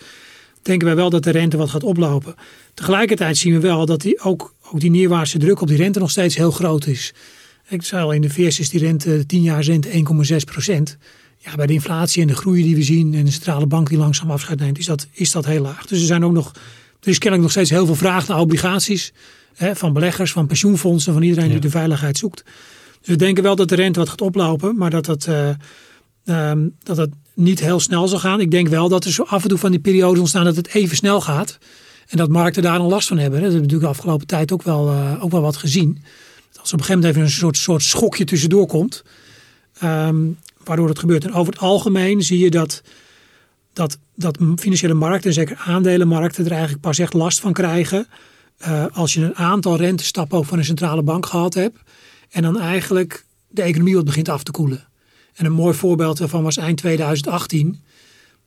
Denken 0.61 0.87
wij 0.87 0.95
wel 0.95 1.09
dat 1.09 1.23
de 1.23 1.31
rente 1.31 1.57
wat 1.57 1.69
gaat 1.69 1.83
oplopen. 1.83 2.35
Tegelijkertijd 2.73 3.37
zien 3.37 3.53
we 3.53 3.59
wel 3.59 3.85
dat 3.85 4.01
die 4.01 4.19
ook, 4.19 4.53
ook 4.71 4.79
die 4.79 4.91
neerwaartse 4.91 5.37
druk 5.37 5.61
op 5.61 5.67
die 5.67 5.77
rente 5.77 5.99
nog 5.99 6.11
steeds 6.11 6.35
heel 6.35 6.51
groot 6.51 6.87
is. 6.87 7.13
Ik 7.69 7.83
zei 7.83 8.03
al, 8.03 8.11
in 8.11 8.21
de 8.21 8.29
VS 8.29 8.59
is 8.59 8.69
die 8.69 8.79
rente 8.79 9.25
10 9.25 9.41
jaar 9.41 9.63
rente 9.63 9.89
1,6 9.89 10.35
procent 10.45 10.97
ja, 11.43 11.55
bij 11.55 11.65
de 11.65 11.73
inflatie 11.73 12.21
en 12.21 12.27
de 12.27 12.35
groei 12.35 12.63
die 12.63 12.75
we 12.75 12.83
zien 12.83 13.13
en 13.13 13.25
de 13.25 13.31
centrale 13.31 13.65
bank 13.65 13.89
die 13.89 13.97
langzaam 13.97 14.31
afscheid 14.31 14.59
neemt, 14.59 14.77
is 14.77 14.85
dat, 14.85 15.07
is 15.11 15.31
dat 15.31 15.45
heel 15.45 15.61
laag. 15.61 15.85
Dus 15.85 15.99
er 15.99 16.05
zijn 16.05 16.25
ook 16.25 16.31
nog, 16.31 16.51
er 16.99 17.09
is 17.09 17.17
kennelijk 17.17 17.41
nog 17.41 17.51
steeds 17.51 17.69
heel 17.69 17.85
veel 17.85 17.95
vraag 17.95 18.27
naar 18.27 18.39
obligaties 18.39 19.13
hè, 19.55 19.75
van 19.75 19.93
beleggers, 19.93 20.31
van 20.31 20.47
pensioenfondsen, 20.47 21.13
van 21.13 21.21
iedereen 21.21 21.49
die 21.49 21.59
de 21.59 21.69
veiligheid 21.69 22.17
zoekt. 22.17 22.43
Dus 22.99 23.07
we 23.07 23.15
denken 23.15 23.43
wel 23.43 23.55
dat 23.55 23.69
de 23.69 23.75
rente 23.75 23.99
wat 23.99 24.09
gaat 24.09 24.21
oplopen, 24.21 24.77
maar 24.77 24.89
dat 24.89 25.05
het, 25.05 25.27
uh, 25.27 26.49
um, 26.49 26.75
dat 26.83 26.97
het 26.97 27.11
niet 27.33 27.59
heel 27.59 27.79
snel 27.79 28.07
zal 28.07 28.19
gaan. 28.19 28.39
Ik 28.39 28.51
denk 28.51 28.67
wel 28.67 28.89
dat 28.89 29.05
er 29.05 29.11
zo 29.11 29.23
af 29.23 29.43
en 29.43 29.49
toe 29.49 29.57
van 29.57 29.71
die 29.71 29.79
periodes 29.79 30.19
ontstaan 30.19 30.45
dat 30.45 30.55
het 30.55 30.67
even 30.67 30.95
snel 30.95 31.21
gaat. 31.21 31.57
En 32.07 32.17
dat 32.17 32.29
markten 32.29 32.63
daar 32.63 32.79
een 32.79 32.85
last 32.85 33.07
van 33.07 33.17
hebben. 33.17 33.41
Dat 33.41 33.51
hebben 33.51 33.67
we 33.67 33.73
natuurlijk 33.73 33.93
de 33.93 33.99
afgelopen 33.99 34.27
tijd 34.27 34.51
ook 34.51 34.63
wel, 34.63 34.91
uh, 34.91 35.23
ook 35.23 35.31
wel 35.31 35.41
wat 35.41 35.57
gezien. 35.57 36.03
Als 36.59 36.71
er 36.71 36.73
op 36.73 36.79
een 36.79 36.85
gegeven 36.85 36.95
moment 36.95 37.05
even 37.05 37.21
een 37.21 37.29
soort, 37.29 37.57
soort 37.57 37.83
schokje 37.83 38.23
tussendoor 38.23 38.67
komt. 38.67 39.03
Um, 39.83 40.37
waardoor 40.63 40.87
het 40.87 40.99
gebeurt. 40.99 41.23
En 41.23 41.33
over 41.33 41.53
het 41.53 41.61
algemeen 41.61 42.21
zie 42.21 42.39
je 42.39 42.49
dat, 42.49 42.81
dat, 43.73 43.97
dat 44.15 44.37
financiële 44.55 44.93
markten, 44.93 45.33
zeker 45.33 45.61
aandelenmarkten, 45.65 46.45
er 46.45 46.51
eigenlijk 46.51 46.81
pas 46.81 46.99
echt 46.99 47.13
last 47.13 47.39
van 47.39 47.53
krijgen. 47.53 48.07
Uh, 48.67 48.85
als 48.91 49.13
je 49.13 49.21
een 49.21 49.35
aantal 49.35 49.77
rentestappen 49.77 50.37
ook 50.37 50.45
van 50.45 50.57
een 50.57 50.65
centrale 50.65 51.01
bank 51.01 51.25
gehad 51.25 51.53
hebt. 51.53 51.77
En 52.29 52.41
dan 52.41 52.59
eigenlijk 52.59 53.25
de 53.47 53.61
economie 53.61 53.95
wat 53.95 54.05
begint 54.05 54.29
af 54.29 54.43
te 54.43 54.51
koelen. 54.51 54.87
En 55.33 55.45
een 55.45 55.51
mooi 55.51 55.73
voorbeeld 55.73 56.17
daarvan 56.17 56.43
was 56.43 56.57
eind 56.57 56.77
2018. 56.77 57.81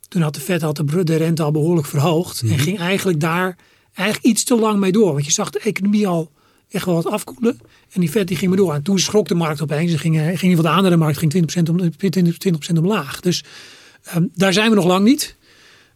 Toen 0.09 0.23
had 0.23 0.35
de 0.35 0.41
Fed 0.41 0.63
had 0.63 0.77
de, 0.77 1.05
de 1.05 1.17
rente 1.17 1.43
al 1.43 1.51
behoorlijk 1.51 1.87
verhoogd. 1.87 2.43
Mm 2.43 2.49
-hmm. 2.49 2.59
En 2.59 2.65
ging 2.65 2.79
eigenlijk 2.79 3.21
daar 3.21 3.57
eigenlijk 3.93 4.29
iets 4.29 4.45
te 4.45 4.57
lang 4.57 4.81
mee 4.81 4.93
door. 4.93 5.13
Want 5.13 5.25
je 5.25 5.33
zag 5.33 5.51
de 5.51 5.61
economie 5.61 6.09
al 6.09 6.31
echt 6.71 6.85
wel 6.85 6.95
wat 6.95 7.07
afkoelen. 7.07 7.61
En 7.93 8.01
die 8.01 8.11
vet 8.11 8.29
die 8.29 8.37
ging 8.37 8.49
maar 8.49 8.59
door. 8.59 8.75
En 8.75 8.83
toen 8.83 8.99
schrok 8.99 9.29
de 9.29 9.35
markt 9.35 9.63
opeens. 9.63 9.91
Ze 9.91 9.99
ging, 9.99 10.39
ging 10.39 10.57
in 10.57 10.63
de 10.63 10.69
andere 10.69 10.97
markt 10.97 11.19
ging 11.19 11.57
20%, 11.57 11.71
om, 11.71 11.97
20, 11.97 12.71
omlaag. 12.77 13.21
Dus 13.21 13.45
um, 14.17 14.31
daar 14.35 14.53
zijn 14.53 14.71
we 14.71 14.77
nog 14.77 14.87
lang 14.87 15.05
niet. 15.05 15.37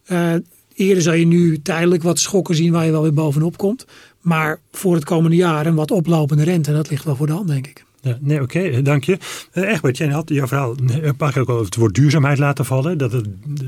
Uh, 0.08 0.34
eerder 0.74 1.02
zal 1.02 1.12
je 1.12 1.26
nu 1.26 1.62
tijdelijk 1.62 2.02
wat 2.02 2.18
schokken 2.18 2.54
zien 2.54 2.72
waar 2.72 2.84
je 2.84 2.90
wel 2.90 3.02
weer 3.02 3.14
bovenop 3.14 3.56
komt. 3.56 3.86
Maar 4.20 4.60
voor 4.72 4.94
het 4.94 5.04
komende 5.04 5.36
jaar 5.36 5.66
een 5.66 5.74
wat 5.74 5.90
oplopende 5.90 6.44
rente. 6.44 6.72
Dat 6.72 6.90
ligt 6.90 7.04
wel 7.04 7.16
voor 7.16 7.26
de 7.26 7.32
hand, 7.32 7.48
denk 7.48 7.66
ik. 7.66 7.84
Ja, 8.02 8.18
nee, 8.20 8.42
oké, 8.42 8.58
okay, 8.58 8.82
dank 8.82 9.04
je. 9.04 9.18
Uh, 9.54 9.72
Egbert, 9.72 9.96
jij 9.96 10.08
had 10.08 10.28
jouw 10.28 10.46
verhaal 10.46 10.76
een 11.02 11.16
paar 11.16 11.32
keer 11.32 11.42
ook 11.42 11.48
al 11.48 11.64
het 11.64 11.76
woord 11.76 11.94
duurzaamheid 11.94 12.38
laten 12.38 12.64
vallen. 12.64 12.98
Dat, 12.98 13.10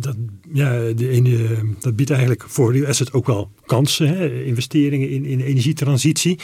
dat, 0.00 0.16
ja, 0.52 0.70
de 0.70 1.74
dat 1.80 1.96
biedt 1.96 2.10
eigenlijk 2.10 2.44
voor 2.46 2.72
real 2.72 2.86
asset 2.86 3.12
ook 3.12 3.26
wel 3.26 3.50
kansen, 3.66 4.08
hè? 4.08 4.44
investeringen 4.44 5.10
in, 5.10 5.24
in 5.24 5.40
energietransitie. 5.40 6.38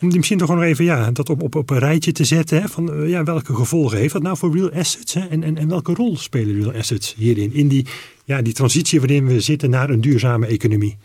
Om 0.00 0.08
die 0.08 0.16
misschien 0.16 0.38
toch 0.38 0.48
nog 0.48 0.62
even 0.62 0.84
ja, 0.84 1.10
dat 1.10 1.28
op, 1.28 1.42
op, 1.42 1.54
op 1.54 1.70
een 1.70 1.78
rijtje 1.78 2.12
te 2.12 2.24
zetten. 2.24 2.62
Hè? 2.62 2.68
Van, 2.68 3.08
ja, 3.08 3.24
welke 3.24 3.54
gevolgen 3.54 3.98
heeft 3.98 4.12
dat 4.12 4.22
nou 4.22 4.36
voor 4.36 4.56
real 4.56 4.72
assets? 4.72 5.14
Hè? 5.14 5.26
En, 5.26 5.42
en, 5.42 5.58
en 5.58 5.68
welke 5.68 5.94
rol 5.94 6.16
spelen 6.16 6.60
real 6.60 6.72
assets 6.72 7.14
hierin? 7.16 7.54
In 7.54 7.68
die, 7.68 7.86
ja, 8.24 8.42
die 8.42 8.52
transitie 8.52 9.00
waarin 9.00 9.26
we 9.26 9.40
zitten 9.40 9.70
naar 9.70 9.90
een 9.90 10.00
duurzame 10.00 10.46
economie. 10.46 10.96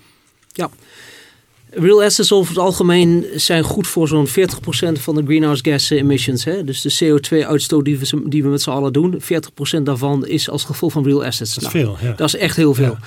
Ja, 0.52 0.69
Real 1.72 2.04
assets 2.04 2.32
over 2.32 2.50
het 2.50 2.64
algemeen 2.64 3.26
zijn 3.36 3.64
goed 3.64 3.88
voor 3.88 4.08
zo'n 4.08 4.28
40% 4.28 4.32
van 4.94 5.16
de 5.16 5.24
greenhouse 5.26 5.64
gas 5.64 5.90
emissions. 5.90 6.44
Hè? 6.44 6.64
Dus 6.64 6.82
de 6.82 7.06
CO2-uitstoot 7.06 7.86
die 7.86 7.98
we, 8.00 8.22
die 8.26 8.44
we 8.44 8.50
met 8.50 8.62
z'n 8.62 8.70
allen 8.70 8.94
doen, 8.94 9.22
40% 9.22 9.82
daarvan 9.84 10.28
is 10.28 10.50
als 10.50 10.64
gevolg 10.64 10.92
van 10.92 11.04
real 11.04 11.26
assets. 11.26 11.56
Dat 11.56 11.64
is 11.64 11.74
nou, 11.74 11.86
veel. 11.86 12.08
Ja. 12.08 12.16
Dat 12.16 12.28
is 12.28 12.36
echt 12.36 12.56
heel 12.56 12.74
veel. 12.74 12.98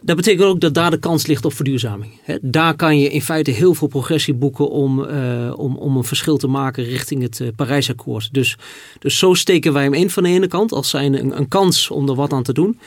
Dat 0.00 0.16
betekent 0.16 0.48
ook 0.48 0.60
dat 0.60 0.74
daar 0.74 0.90
de 0.90 0.98
kans 0.98 1.26
ligt 1.26 1.44
op 1.44 1.52
verduurzaming. 1.52 2.12
Daar 2.40 2.76
kan 2.76 2.98
je 2.98 3.10
in 3.10 3.22
feite 3.22 3.50
heel 3.50 3.74
veel 3.74 3.88
progressie 3.88 4.34
boeken 4.34 4.70
om, 4.70 5.04
uh, 5.04 5.52
om, 5.56 5.76
om 5.76 5.96
een 5.96 6.04
verschil 6.04 6.36
te 6.36 6.46
maken 6.46 6.84
richting 6.84 7.22
het 7.22 7.38
uh, 7.38 7.48
Parijsakkoord. 7.56 8.28
Dus, 8.32 8.56
dus 8.98 9.18
zo 9.18 9.34
steken 9.34 9.72
wij 9.72 9.82
hem 9.82 9.94
in 9.94 10.10
van 10.10 10.22
de 10.22 10.28
ene 10.28 10.46
kant 10.46 10.72
als 10.72 10.90
zijn 10.90 11.14
een, 11.14 11.36
een 11.36 11.48
kans 11.48 11.90
om 11.90 12.08
er 12.08 12.14
wat 12.14 12.32
aan 12.32 12.42
te 12.42 12.52
doen. 12.52 12.78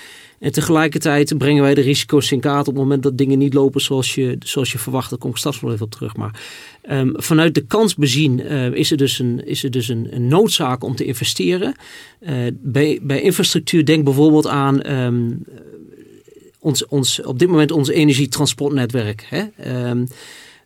En 0.42 0.52
tegelijkertijd 0.52 1.38
brengen 1.38 1.64
wij 1.64 1.74
de 1.74 1.82
risico's 1.82 2.32
in 2.32 2.40
kaart 2.40 2.68
op 2.68 2.74
het 2.74 2.84
moment 2.84 3.04
dat 3.04 3.18
dingen 3.18 3.38
niet 3.38 3.54
lopen 3.54 3.82
zoals 3.82 4.16
je, 4.16 4.36
zoals 4.40 4.72
je 4.72 4.78
verwacht. 4.78 5.10
Daar 5.10 5.20
kom 5.20 5.30
ik 5.30 5.38
straks 5.38 5.62
nog 5.62 5.72
even 5.72 5.86
op 5.86 5.92
terug. 5.92 6.16
Maar 6.16 6.42
um, 6.90 7.14
vanuit 7.16 7.56
de 7.56 7.66
kans 7.66 7.96
bezien 7.96 8.40
uh, 8.40 8.74
is 8.74 8.92
er 8.92 8.98
dus, 8.98 9.20
een, 9.20 9.46
is 9.46 9.64
er 9.64 9.72
dus 9.72 9.88
een, 9.88 10.08
een 10.12 10.28
noodzaak 10.28 10.84
om 10.84 10.96
te 10.96 11.06
investeren. 11.06 11.76
Uh, 12.20 12.32
bij, 12.52 13.00
bij 13.02 13.22
infrastructuur 13.22 13.86
denk 13.86 14.04
bijvoorbeeld 14.04 14.48
aan 14.48 14.92
um, 14.92 15.44
ons, 16.60 16.86
ons, 16.86 17.22
op 17.22 17.40
dit 17.40 17.48
moment 17.48 17.72
ons 17.72 17.90
energietransportnetwerk. 17.90 19.28
Hè? 19.30 19.44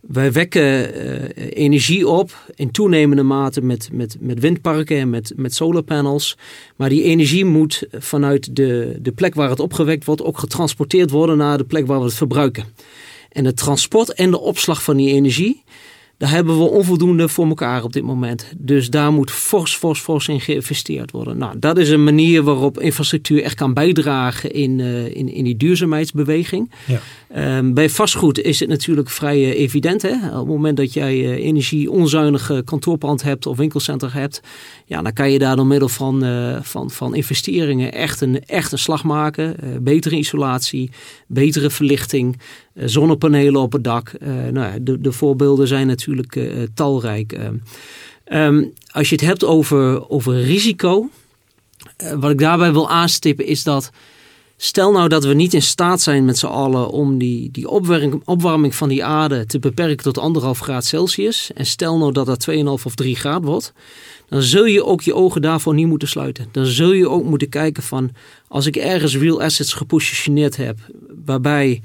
Wij 0.07 0.31
wekken 0.31 0.97
uh, 1.05 1.23
energie 1.53 2.07
op 2.07 2.51
in 2.55 2.71
toenemende 2.71 3.23
mate 3.23 3.61
met, 3.61 3.89
met, 3.91 4.17
met 4.19 4.39
windparken 4.39 4.97
en 4.97 5.09
met, 5.09 5.33
met 5.35 5.53
solarpanels. 5.53 6.37
Maar 6.75 6.89
die 6.89 7.03
energie 7.03 7.45
moet 7.45 7.83
vanuit 7.91 8.55
de, 8.55 8.97
de 9.01 9.11
plek 9.11 9.35
waar 9.35 9.49
het 9.49 9.59
opgewekt 9.59 10.05
wordt 10.05 10.23
ook 10.23 10.37
getransporteerd 10.37 11.09
worden 11.09 11.37
naar 11.37 11.57
de 11.57 11.65
plek 11.65 11.87
waar 11.87 11.99
we 11.99 12.05
het 12.05 12.13
verbruiken. 12.13 12.65
En 13.31 13.45
het 13.45 13.57
transport 13.57 14.13
en 14.13 14.31
de 14.31 14.39
opslag 14.39 14.83
van 14.83 14.97
die 14.97 15.13
energie, 15.13 15.63
daar 16.17 16.29
hebben 16.29 16.57
we 16.57 16.63
onvoldoende 16.63 17.29
voor 17.29 17.47
elkaar 17.47 17.83
op 17.83 17.93
dit 17.93 18.03
moment. 18.03 18.53
Dus 18.57 18.89
daar 18.89 19.11
moet 19.11 19.31
fors, 19.31 19.75
fors, 19.75 19.99
fors 19.99 20.27
in 20.27 20.41
geïnvesteerd 20.41 21.11
worden. 21.11 21.37
Nou, 21.37 21.59
dat 21.59 21.77
is 21.77 21.89
een 21.89 22.03
manier 22.03 22.43
waarop 22.43 22.79
infrastructuur 22.79 23.43
echt 23.43 23.55
kan 23.55 23.73
bijdragen 23.73 24.51
in, 24.51 24.79
uh, 24.79 25.05
in, 25.05 25.29
in 25.29 25.43
die 25.43 25.57
duurzaamheidsbeweging. 25.57 26.71
Ja. 26.85 27.57
Um, 27.57 27.73
bij 27.73 27.89
vastgoed 27.89 28.39
is 28.39 28.59
het 28.59 28.69
natuurlijk 28.69 29.09
vrij 29.09 29.39
uh, 29.39 29.59
evident. 29.59 30.01
Hè? 30.01 30.13
Op 30.27 30.37
het 30.37 30.47
moment 30.47 30.77
dat 30.77 30.93
jij 30.93 31.17
uh, 31.17 31.45
energie-onzuinige 31.45 32.61
kantoorpand 32.65 33.23
hebt 33.23 33.45
of 33.45 33.57
winkelcentrum 33.57 34.11
hebt, 34.11 34.41
ja, 34.85 35.01
dan 35.01 35.13
kan 35.13 35.31
je 35.31 35.39
daar 35.39 35.55
door 35.55 35.67
middel 35.67 35.89
van, 35.89 36.23
van, 36.63 36.91
van 36.91 37.15
investeringen 37.15 37.93
echt 37.93 38.21
een, 38.21 38.45
echt 38.45 38.71
een 38.71 38.77
slag 38.77 39.03
maken. 39.03 39.55
betere 39.83 40.17
isolatie, 40.17 40.91
betere 41.27 41.69
verlichting, 41.69 42.37
zonnepanelen 42.75 43.61
op 43.61 43.71
het 43.71 43.83
dak. 43.83 44.11
nou, 44.51 44.83
de, 44.83 45.01
de 45.01 45.11
voorbeelden 45.11 45.67
zijn 45.67 45.87
natuurlijk 45.87 46.39
talrijk. 46.73 47.37
Um, 48.33 48.73
als 48.91 49.09
je 49.09 49.15
het 49.15 49.25
hebt 49.25 49.43
over, 49.43 50.09
over 50.09 50.41
risico, 50.41 51.09
wat 52.15 52.31
ik 52.31 52.39
daarbij 52.39 52.71
wil 52.71 52.89
aanstippen 52.89 53.45
is 53.45 53.63
dat 53.63 53.91
Stel 54.57 54.91
nou 54.91 55.07
dat 55.07 55.23
we 55.23 55.33
niet 55.33 55.53
in 55.53 55.61
staat 55.61 56.01
zijn 56.01 56.25
met 56.25 56.37
z'n 56.37 56.45
allen 56.45 56.89
om 56.89 57.17
die, 57.17 57.51
die 57.51 57.69
opwarming, 57.69 58.21
opwarming 58.25 58.75
van 58.75 58.89
die 58.89 59.05
aarde 59.05 59.45
te 59.45 59.59
beperken 59.59 60.03
tot 60.03 60.17
anderhalf 60.17 60.59
graad 60.59 60.85
Celsius. 60.85 61.51
En 61.53 61.65
stel 61.65 61.97
nou 61.97 62.11
dat 62.11 62.25
dat 62.25 62.47
2,5 62.51 62.63
of 62.63 62.95
3 62.95 63.15
graad 63.15 63.43
wordt. 63.43 63.73
Dan 64.29 64.41
zul 64.41 64.65
je 64.65 64.85
ook 64.85 65.01
je 65.01 65.13
ogen 65.13 65.41
daarvoor 65.41 65.73
niet 65.73 65.87
moeten 65.87 66.07
sluiten. 66.07 66.47
Dan 66.51 66.65
zul 66.65 66.91
je 66.91 67.09
ook 67.09 67.23
moeten 67.23 67.49
kijken 67.49 67.83
van 67.83 68.11
als 68.47 68.65
ik 68.65 68.75
ergens 68.75 69.17
real 69.17 69.41
assets 69.41 69.73
gepositioneerd 69.73 70.55
heb. 70.55 70.77
Waarbij 71.25 71.81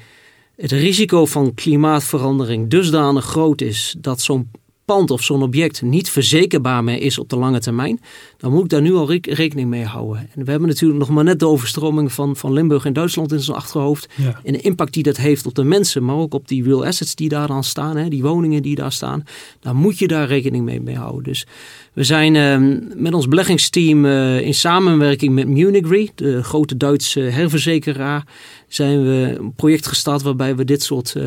het 0.60 0.72
risico 0.72 1.26
van 1.26 1.54
klimaatverandering 1.54 2.70
dusdanig 2.70 3.24
groot 3.24 3.60
is 3.60 3.94
dat 3.98 4.20
zo'n 4.20 4.50
pand 4.84 5.10
of 5.10 5.22
zo'n 5.22 5.42
object 5.42 5.82
niet 5.82 6.10
verzekerbaar 6.10 6.84
meer 6.84 7.00
is 7.00 7.18
op 7.18 7.28
de 7.28 7.36
lange 7.36 7.60
termijn, 7.60 8.00
dan 8.36 8.52
moet 8.52 8.62
ik 8.62 8.68
daar 8.68 8.80
nu 8.80 8.94
al 8.94 9.10
rekening 9.10 9.68
mee 9.68 9.84
houden. 9.84 10.28
En 10.34 10.44
we 10.44 10.50
hebben 10.50 10.68
natuurlijk 10.68 11.00
nog 11.00 11.08
maar 11.08 11.24
net 11.24 11.38
de 11.38 11.46
overstroming 11.46 12.12
van, 12.12 12.36
van 12.36 12.52
Limburg 12.52 12.84
in 12.84 12.92
Duitsland 12.92 13.32
in 13.32 13.40
zijn 13.40 13.56
achterhoofd. 13.56 14.08
En 14.44 14.52
de 14.52 14.60
impact 14.60 14.92
die 14.92 15.02
dat 15.02 15.16
heeft 15.16 15.46
op 15.46 15.54
de 15.54 15.64
mensen, 15.64 16.04
maar 16.04 16.16
ook 16.16 16.34
op 16.34 16.48
die 16.48 16.64
real 16.64 16.86
assets 16.86 17.14
die 17.14 17.28
daar 17.28 17.46
dan 17.46 17.64
staan, 17.64 17.96
hè, 17.96 18.08
die 18.08 18.22
woningen 18.22 18.62
die 18.62 18.74
daar 18.74 18.92
staan. 18.92 19.24
Dan 19.60 19.76
moet 19.76 19.98
je 19.98 20.08
daar 20.08 20.26
rekening 20.26 20.64
mee, 20.64 20.80
mee 20.80 20.96
houden. 20.96 21.22
Dus 21.22 21.46
we 21.92 22.04
zijn 22.04 22.34
uh, 22.34 22.78
met 22.96 23.14
ons 23.14 23.28
beleggingsteam 23.28 24.04
uh, 24.04 24.40
in 24.40 24.54
samenwerking 24.54 25.34
met 25.34 25.48
Munich 25.48 25.88
Re, 25.88 26.08
de 26.14 26.42
grote 26.42 26.76
Duitse 26.76 27.20
herverzekeraar, 27.20 28.26
zijn 28.72 29.02
we 29.02 29.36
een 29.38 29.54
project 29.54 29.86
gestart 29.86 30.22
waarbij 30.22 30.56
we 30.56 30.64
dit 30.64 30.82
soort 30.82 31.14
uh, 31.16 31.24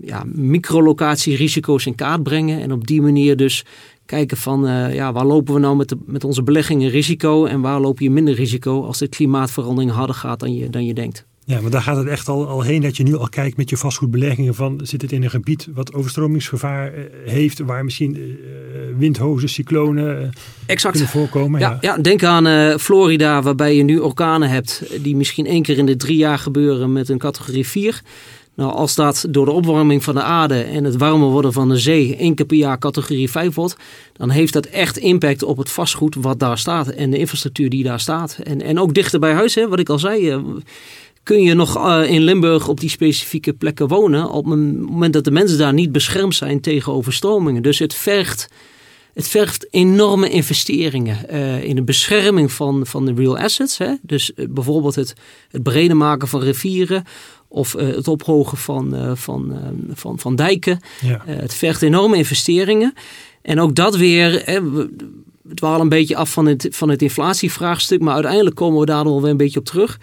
ja, 0.00 0.22
microlocatierisico's 0.26 1.86
in 1.86 1.94
kaart 1.94 2.22
brengen. 2.22 2.60
En 2.60 2.72
op 2.72 2.86
die 2.86 3.02
manier 3.02 3.36
dus 3.36 3.64
kijken 4.06 4.36
van 4.36 4.66
uh, 4.66 4.94
ja, 4.94 5.12
waar 5.12 5.24
lopen 5.24 5.54
we 5.54 5.60
nou 5.60 5.76
met, 5.76 5.88
de, 5.88 5.96
met 6.06 6.24
onze 6.24 6.42
beleggingen 6.42 6.90
risico 6.90 7.44
en 7.44 7.60
waar 7.60 7.80
loop 7.80 8.00
je 8.00 8.10
minder 8.10 8.34
risico 8.34 8.84
als 8.84 8.98
de 8.98 9.08
klimaatverandering 9.08 9.92
harder 9.92 10.14
gaat 10.14 10.40
dan 10.40 10.54
je, 10.54 10.70
dan 10.70 10.84
je 10.84 10.94
denkt. 10.94 11.26
Ja, 11.46 11.60
maar 11.60 11.70
daar 11.70 11.82
gaat 11.82 11.96
het 11.96 12.06
echt 12.06 12.28
al, 12.28 12.48
al 12.48 12.62
heen 12.62 12.82
dat 12.82 12.96
je 12.96 13.02
nu 13.02 13.16
al 13.16 13.28
kijkt 13.28 13.56
met 13.56 13.70
je 13.70 13.76
vastgoedbeleggingen 13.76 14.54
van 14.54 14.80
zit 14.82 15.02
het 15.02 15.12
in 15.12 15.22
een 15.22 15.30
gebied 15.30 15.68
wat 15.74 15.94
overstromingsgevaar 15.94 16.94
eh, 16.94 17.02
heeft, 17.24 17.58
waar 17.58 17.84
misschien 17.84 18.16
uh, 18.16 18.26
windhozen, 18.96 19.48
cyclonen 19.48 20.32
exact. 20.66 20.94
kunnen 20.94 21.12
voorkomen. 21.12 21.60
Ja, 21.60 21.78
ja. 21.80 21.94
ja 21.96 22.02
denk 22.02 22.22
aan 22.22 22.46
uh, 22.46 22.76
Florida 22.76 23.42
waarbij 23.42 23.76
je 23.76 23.82
nu 23.82 23.98
orkanen 23.98 24.48
hebt 24.48 24.82
die 25.02 25.16
misschien 25.16 25.46
één 25.46 25.62
keer 25.62 25.78
in 25.78 25.86
de 25.86 25.96
drie 25.96 26.16
jaar 26.16 26.38
gebeuren 26.38 26.92
met 26.92 27.08
een 27.08 27.18
categorie 27.18 27.66
4. 27.66 28.02
Nou, 28.56 28.72
als 28.72 28.94
dat 28.94 29.26
door 29.30 29.44
de 29.44 29.52
opwarming 29.52 30.04
van 30.04 30.14
de 30.14 30.22
aarde 30.22 30.62
en 30.62 30.84
het 30.84 30.96
warmer 30.96 31.28
worden 31.28 31.52
van 31.52 31.68
de 31.68 31.78
zee 31.78 32.16
één 32.16 32.34
keer 32.34 32.46
per 32.46 32.56
jaar 32.56 32.78
categorie 32.78 33.30
5 33.30 33.54
wordt, 33.54 33.76
dan 34.12 34.30
heeft 34.30 34.52
dat 34.52 34.66
echt 34.66 34.96
impact 34.96 35.42
op 35.42 35.56
het 35.56 35.70
vastgoed 35.70 36.14
wat 36.14 36.38
daar 36.38 36.58
staat 36.58 36.88
en 36.88 37.10
de 37.10 37.18
infrastructuur 37.18 37.70
die 37.70 37.84
daar 37.84 38.00
staat. 38.00 38.38
En, 38.42 38.62
en 38.62 38.78
ook 38.78 38.94
dichter 38.94 39.20
bij 39.20 39.32
huis, 39.32 39.54
hè, 39.54 39.68
wat 39.68 39.78
ik 39.78 39.88
al 39.88 39.98
zei 39.98 40.42
kun 41.24 41.42
je 41.42 41.54
nog 41.54 41.76
uh, 41.76 42.10
in 42.10 42.22
Limburg 42.22 42.68
op 42.68 42.80
die 42.80 42.88
specifieke 42.88 43.52
plekken 43.52 43.88
wonen. 43.88 44.30
Op 44.30 44.44
het 44.44 44.80
moment 44.80 45.12
dat 45.12 45.24
de 45.24 45.30
mensen 45.30 45.58
daar 45.58 45.72
niet 45.72 45.92
beschermd 45.92 46.34
zijn 46.34 46.60
tegen 46.60 46.92
overstromingen. 46.92 47.62
Dus 47.62 47.78
het 47.78 47.94
vergt, 47.94 48.48
het 49.14 49.28
vergt 49.28 49.66
enorme 49.70 50.28
investeringen 50.28 51.18
uh, 51.30 51.64
in 51.64 51.76
de 51.76 51.82
bescherming 51.82 52.52
van, 52.52 52.86
van 52.86 53.04
de 53.04 53.12
real 53.16 53.38
assets. 53.38 53.78
Hè? 53.78 53.94
Dus 54.02 54.32
uh, 54.36 54.46
bijvoorbeeld 54.50 54.94
het, 54.94 55.14
het 55.50 55.62
breder 55.62 55.96
maken 55.96 56.28
van 56.28 56.40
rivieren. 56.40 57.04
Of 57.48 57.72
het 57.72 58.08
ophogen 58.08 58.58
van, 58.58 59.16
van, 59.16 59.58
van, 59.92 60.18
van 60.18 60.36
dijken. 60.36 60.80
Ja. 61.00 61.22
het 61.26 61.54
vergt 61.54 61.82
enorme 61.82 62.16
investeringen. 62.16 62.94
En 63.42 63.60
ook 63.60 63.74
dat 63.74 63.96
weer. 63.96 64.42
Hè, 64.44 64.70
we, 64.70 64.90
het 65.48 65.60
waren 65.60 65.80
een 65.80 65.88
beetje 65.88 66.16
af 66.16 66.32
van 66.32 66.46
het, 66.46 66.68
van 66.70 66.88
het 66.88 67.02
inflatievraagstuk. 67.02 68.00
Maar 68.00 68.14
uiteindelijk 68.14 68.56
komen 68.56 68.80
we 68.80 68.86
daar 68.86 69.04
nog 69.04 69.20
weer 69.20 69.30
een 69.30 69.36
beetje 69.36 69.58
op 69.58 69.64
terug. 69.64 69.98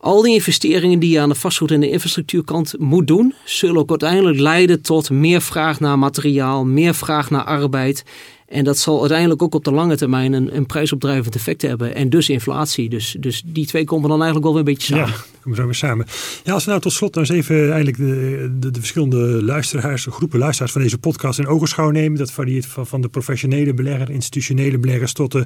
Al 0.00 0.22
die 0.22 0.34
investeringen 0.34 0.98
die 0.98 1.10
je 1.10 1.20
aan 1.20 1.28
de 1.28 1.34
vastgoed- 1.34 1.70
en 1.70 1.80
de 1.80 1.90
infrastructuurkant 1.90 2.74
moet 2.78 3.06
doen, 3.06 3.34
zullen 3.44 3.76
ook 3.76 3.90
uiteindelijk 3.90 4.38
leiden 4.38 4.82
tot 4.82 5.10
meer 5.10 5.40
vraag 5.40 5.80
naar 5.80 5.98
materiaal, 5.98 6.64
meer 6.64 6.94
vraag 6.94 7.30
naar 7.30 7.44
arbeid. 7.44 8.04
En 8.50 8.64
dat 8.64 8.78
zal 8.78 9.00
uiteindelijk 9.00 9.42
ook 9.42 9.54
op 9.54 9.64
de 9.64 9.72
lange 9.72 9.96
termijn 9.96 10.32
een, 10.32 10.56
een 10.56 10.66
prijsopdrijvend 10.66 11.34
effect 11.34 11.62
hebben. 11.62 11.94
En 11.94 12.10
dus 12.10 12.28
inflatie. 12.28 12.88
Dus, 12.88 13.16
dus 13.20 13.42
die 13.46 13.66
twee 13.66 13.84
komen 13.84 14.08
dan 14.08 14.22
eigenlijk 14.22 14.44
wel 14.44 14.54
weer 14.54 14.66
een 14.66 14.74
beetje 14.74 14.94
samen. 14.94 15.08
Ja, 15.08 15.40
komen 15.42 15.58
zo 15.58 15.64
weer 15.64 15.74
samen. 15.74 16.06
Ja, 16.44 16.52
als 16.52 16.64
we 16.64 16.70
nou 16.70 16.82
tot 16.82 16.92
slot 16.92 17.14
nou 17.14 17.26
eens 17.26 17.36
even 17.36 17.72
eigenlijk 17.72 17.96
de, 17.96 18.56
de, 18.58 18.70
de 18.70 18.78
verschillende 18.78 19.42
luisteraars, 19.42 20.06
groepen 20.10 20.38
luisteraars 20.38 20.72
van 20.72 20.82
deze 20.82 20.98
podcast 20.98 21.38
in 21.38 21.46
ogenschouw 21.46 21.90
nemen. 21.90 22.18
Dat 22.18 22.32
varieert 22.32 22.66
van, 22.66 22.86
van 22.86 23.00
de 23.00 23.08
professionele 23.08 23.74
belegger, 23.74 24.10
institutionele 24.10 24.78
beleggers 24.78 25.12
tot 25.12 25.32
de 25.32 25.44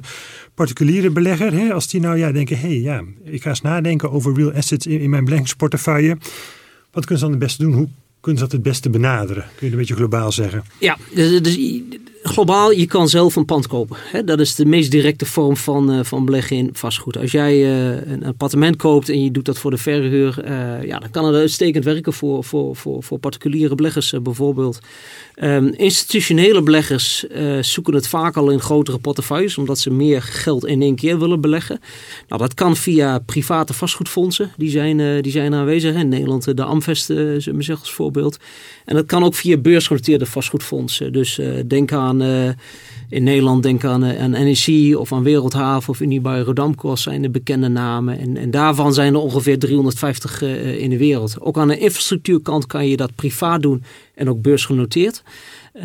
particuliere 0.53 1.09
belegger. 1.09 1.53
Hè? 1.53 1.73
Als 1.73 1.87
die 1.87 2.01
nou 2.01 2.17
ja, 2.17 2.31
denken, 2.31 2.59
hé 2.59 2.67
hey, 2.67 2.79
ja, 2.79 3.03
ik 3.23 3.41
ga 3.41 3.49
eens 3.49 3.61
nadenken 3.61 4.11
over 4.11 4.35
real 4.35 4.51
assets 4.51 4.87
in, 4.87 4.99
in 4.99 5.09
mijn 5.09 5.23
beleggingsportefeuille. 5.23 6.17
Wat 6.91 7.05
kunnen 7.05 7.17
ze 7.17 7.23
dan 7.23 7.31
het 7.31 7.39
beste 7.39 7.63
doen? 7.63 7.73
Hoe 7.73 7.89
kunnen 8.25 8.43
ze 8.43 8.49
dat 8.49 8.57
het 8.57 8.71
beste 8.71 8.89
benaderen? 8.89 9.43
Kun 9.43 9.53
je 9.59 9.63
het 9.65 9.71
een 9.71 9.77
beetje 9.77 9.95
globaal 9.95 10.31
zeggen? 10.31 10.63
Ja, 10.79 10.97
dus, 11.13 11.41
dus 11.41 11.57
globaal, 12.23 12.71
je 12.71 12.85
kan 12.85 13.09
zelf 13.09 13.35
een 13.35 13.45
pand 13.45 13.67
kopen. 13.67 13.97
Hè? 13.99 14.23
Dat 14.23 14.39
is 14.39 14.55
de 14.55 14.65
meest 14.65 14.91
directe 14.91 15.25
vorm 15.25 15.57
van, 15.57 15.93
uh, 15.93 15.99
van 16.03 16.25
beleggen 16.25 16.57
in 16.57 16.69
vastgoed. 16.73 17.17
Als 17.17 17.31
jij 17.31 17.55
uh, 17.55 18.11
een 18.11 18.25
appartement 18.25 18.75
koopt 18.75 19.09
en 19.09 19.23
je 19.23 19.31
doet 19.31 19.45
dat 19.45 19.57
voor 19.57 19.71
de 19.71 19.77
verhuur, 19.77 20.45
uh, 20.45 20.83
ja, 20.83 20.99
dan 20.99 21.09
kan 21.11 21.25
het 21.25 21.35
uitstekend 21.35 21.83
werken 21.83 22.13
voor, 22.13 22.43
voor, 22.43 22.75
voor, 22.75 23.03
voor 23.03 23.19
particuliere 23.19 23.75
beleggers 23.75 24.13
bijvoorbeeld. 24.21 24.79
Um, 25.43 25.73
institutionele 25.73 26.61
beleggers 26.61 27.25
zoeken 27.61 27.93
het 27.93 28.07
vaak 28.07 28.37
al 28.37 28.49
in 28.49 28.59
grotere 28.59 28.97
portefeuilles, 28.97 29.57
omdat 29.57 29.79
ze 29.79 29.91
meer 29.91 30.21
geld 30.21 30.65
in 30.65 30.81
één 30.81 30.95
keer 30.95 31.19
willen 31.19 31.41
beleggen. 31.41 31.79
Nou, 32.27 32.41
dat 32.41 32.53
kan 32.53 32.75
via 32.75 33.19
private 33.19 33.73
vastgoedfondsen, 33.73 34.51
die 34.57 34.69
zijn, 34.69 35.21
die 35.21 35.31
zijn 35.31 35.53
aanwezig. 35.53 35.95
In 35.95 36.09
Nederland 36.09 36.57
de 36.57 36.63
Amvest, 36.63 37.05
zeggen 37.05 37.79
als 37.79 37.91
voorbeeld. 37.91 38.14
En 38.85 38.95
dat 38.95 39.05
kan 39.05 39.23
ook 39.23 39.35
via 39.35 39.57
beursgenoteerde 39.57 40.25
vastgoedfondsen. 40.25 41.13
Dus 41.13 41.39
denk 41.67 41.91
aan 41.91 42.21
uh, 42.21 42.49
in 43.09 43.23
Nederland 43.23 43.63
denk 43.63 43.83
aan, 43.83 44.05
uh, 44.05 44.21
aan 44.21 44.31
NEC 44.31 44.97
of 44.97 45.13
aan 45.13 45.23
Wereldhaven 45.23 45.89
of 45.89 45.99
Unibail 45.99 46.43
Rodamco 46.43 46.95
zijn 46.95 47.21
de 47.21 47.29
bekende 47.29 47.67
namen. 47.67 48.19
En, 48.19 48.37
en 48.37 48.51
daarvan 48.51 48.93
zijn 48.93 49.13
er 49.13 49.19
ongeveer 49.19 49.59
350 49.59 50.41
uh, 50.41 50.79
in 50.81 50.89
de 50.89 50.97
wereld. 50.97 51.41
Ook 51.41 51.57
aan 51.57 51.67
de 51.67 51.77
infrastructuurkant 51.77 52.65
kan 52.65 52.87
je 52.87 52.97
dat 52.97 53.15
privaat 53.15 53.61
doen 53.61 53.83
en 54.15 54.29
ook 54.29 54.41
beursgenoteerd. 54.41 55.23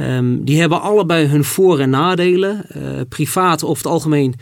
Um, 0.00 0.44
die 0.44 0.60
hebben 0.60 0.80
allebei 0.80 1.26
hun 1.26 1.44
voor- 1.44 1.78
en 1.78 1.90
nadelen. 1.90 2.64
privaat 3.08 3.64
over 3.64 3.82
het 3.82 3.92
algemeen 3.92 4.34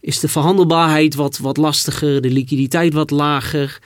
is 0.00 0.20
de 0.20 0.28
verhandelbaarheid 0.28 1.14
wat, 1.14 1.38
wat 1.38 1.56
lastiger, 1.56 2.20
de 2.20 2.30
liquiditeit 2.30 2.92
wat 2.92 3.10
lager. 3.10 3.78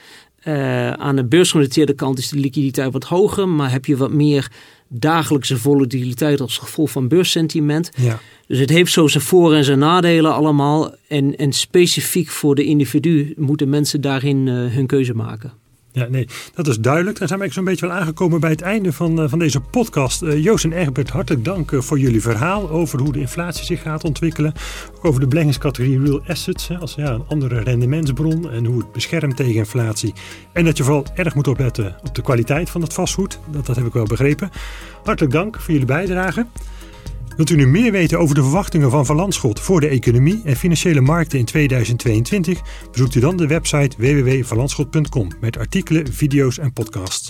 Uh, 0.47 0.91
aan 0.91 1.15
de 1.15 1.25
beursgenoteerde 1.25 1.93
kant 1.93 2.17
is 2.17 2.29
de 2.29 2.39
liquiditeit 2.39 2.91
wat 2.91 3.03
hoger, 3.03 3.49
maar 3.49 3.71
heb 3.71 3.85
je 3.85 3.97
wat 3.97 4.11
meer 4.11 4.51
dagelijkse 4.87 5.57
volatiliteit 5.57 6.41
als 6.41 6.57
gevolg 6.57 6.91
van 6.91 7.07
beurssentiment. 7.07 7.91
Ja. 7.95 8.19
Dus 8.47 8.59
het 8.59 8.69
heeft 8.69 8.91
zo 8.91 9.07
zijn 9.07 9.23
voor- 9.23 9.53
en 9.53 9.63
zijn 9.63 9.79
nadelen 9.79 10.33
allemaal. 10.33 10.95
En, 11.07 11.35
en 11.37 11.53
specifiek 11.53 12.29
voor 12.29 12.55
de 12.55 12.63
individu 12.63 13.33
moeten 13.37 13.69
mensen 13.69 14.01
daarin 14.01 14.47
uh, 14.47 14.53
hun 14.53 14.85
keuze 14.85 15.13
maken. 15.13 15.53
Ja, 15.95 16.07
nee, 16.09 16.27
dat 16.53 16.67
is 16.67 16.79
duidelijk. 16.79 17.19
Dan 17.19 17.27
zijn 17.27 17.39
we 17.39 17.51
zo'n 17.51 17.63
beetje 17.63 17.87
wel 17.87 17.95
aangekomen 17.95 18.39
bij 18.39 18.49
het 18.49 18.61
einde 18.61 18.93
van, 18.93 19.21
uh, 19.21 19.29
van 19.29 19.39
deze 19.39 19.59
podcast. 19.59 20.21
Uh, 20.21 20.43
Joost 20.43 20.63
en 20.63 20.71
Egbert, 20.71 21.09
hartelijk 21.09 21.45
dank 21.45 21.71
uh, 21.71 21.81
voor 21.81 21.99
jullie 21.99 22.21
verhaal 22.21 22.69
over 22.69 22.99
hoe 22.99 23.11
de 23.11 23.19
inflatie 23.19 23.65
zich 23.65 23.81
gaat 23.81 24.03
ontwikkelen. 24.03 24.53
Over 25.01 25.19
de 25.19 25.27
beleggingscategorie 25.27 26.01
real 26.01 26.21
assets 26.27 26.67
hè, 26.67 26.77
als 26.77 26.95
ja, 26.95 27.11
een 27.11 27.23
andere 27.27 27.59
rendementsbron 27.59 28.49
en 28.51 28.65
hoe 28.65 28.77
het 28.77 28.91
beschermt 28.91 29.35
tegen 29.35 29.55
inflatie. 29.55 30.13
En 30.51 30.65
dat 30.65 30.77
je 30.77 30.83
vooral 30.83 31.05
erg 31.15 31.35
moet 31.35 31.47
opletten 31.47 31.95
op 32.03 32.15
de 32.15 32.21
kwaliteit 32.21 32.69
van 32.69 32.81
het 32.81 32.93
vastgoed. 32.93 33.39
Dat, 33.51 33.65
dat 33.65 33.75
heb 33.75 33.85
ik 33.85 33.93
wel 33.93 34.05
begrepen. 34.05 34.49
Hartelijk 35.03 35.33
dank 35.33 35.59
voor 35.59 35.71
jullie 35.71 35.87
bijdrage. 35.87 36.45
Wilt 37.35 37.49
u 37.49 37.55
nu 37.55 37.67
meer 37.67 37.91
weten 37.91 38.19
over 38.19 38.35
de 38.35 38.41
verwachtingen 38.41 38.91
van 38.91 39.05
Van 39.05 39.15
Landschot 39.15 39.59
voor 39.59 39.81
de 39.81 39.87
economie 39.87 40.41
en 40.45 40.55
financiële 40.55 41.01
markten 41.01 41.39
in 41.39 41.45
2022? 41.45 42.61
Bezoekt 42.91 43.15
u 43.15 43.19
dan 43.19 43.37
de 43.37 43.47
website 43.47 43.97
www.vanlandschot.com 43.97 45.29
met 45.39 45.57
artikelen, 45.57 46.13
video's 46.13 46.57
en 46.57 46.73
podcasts. 46.73 47.29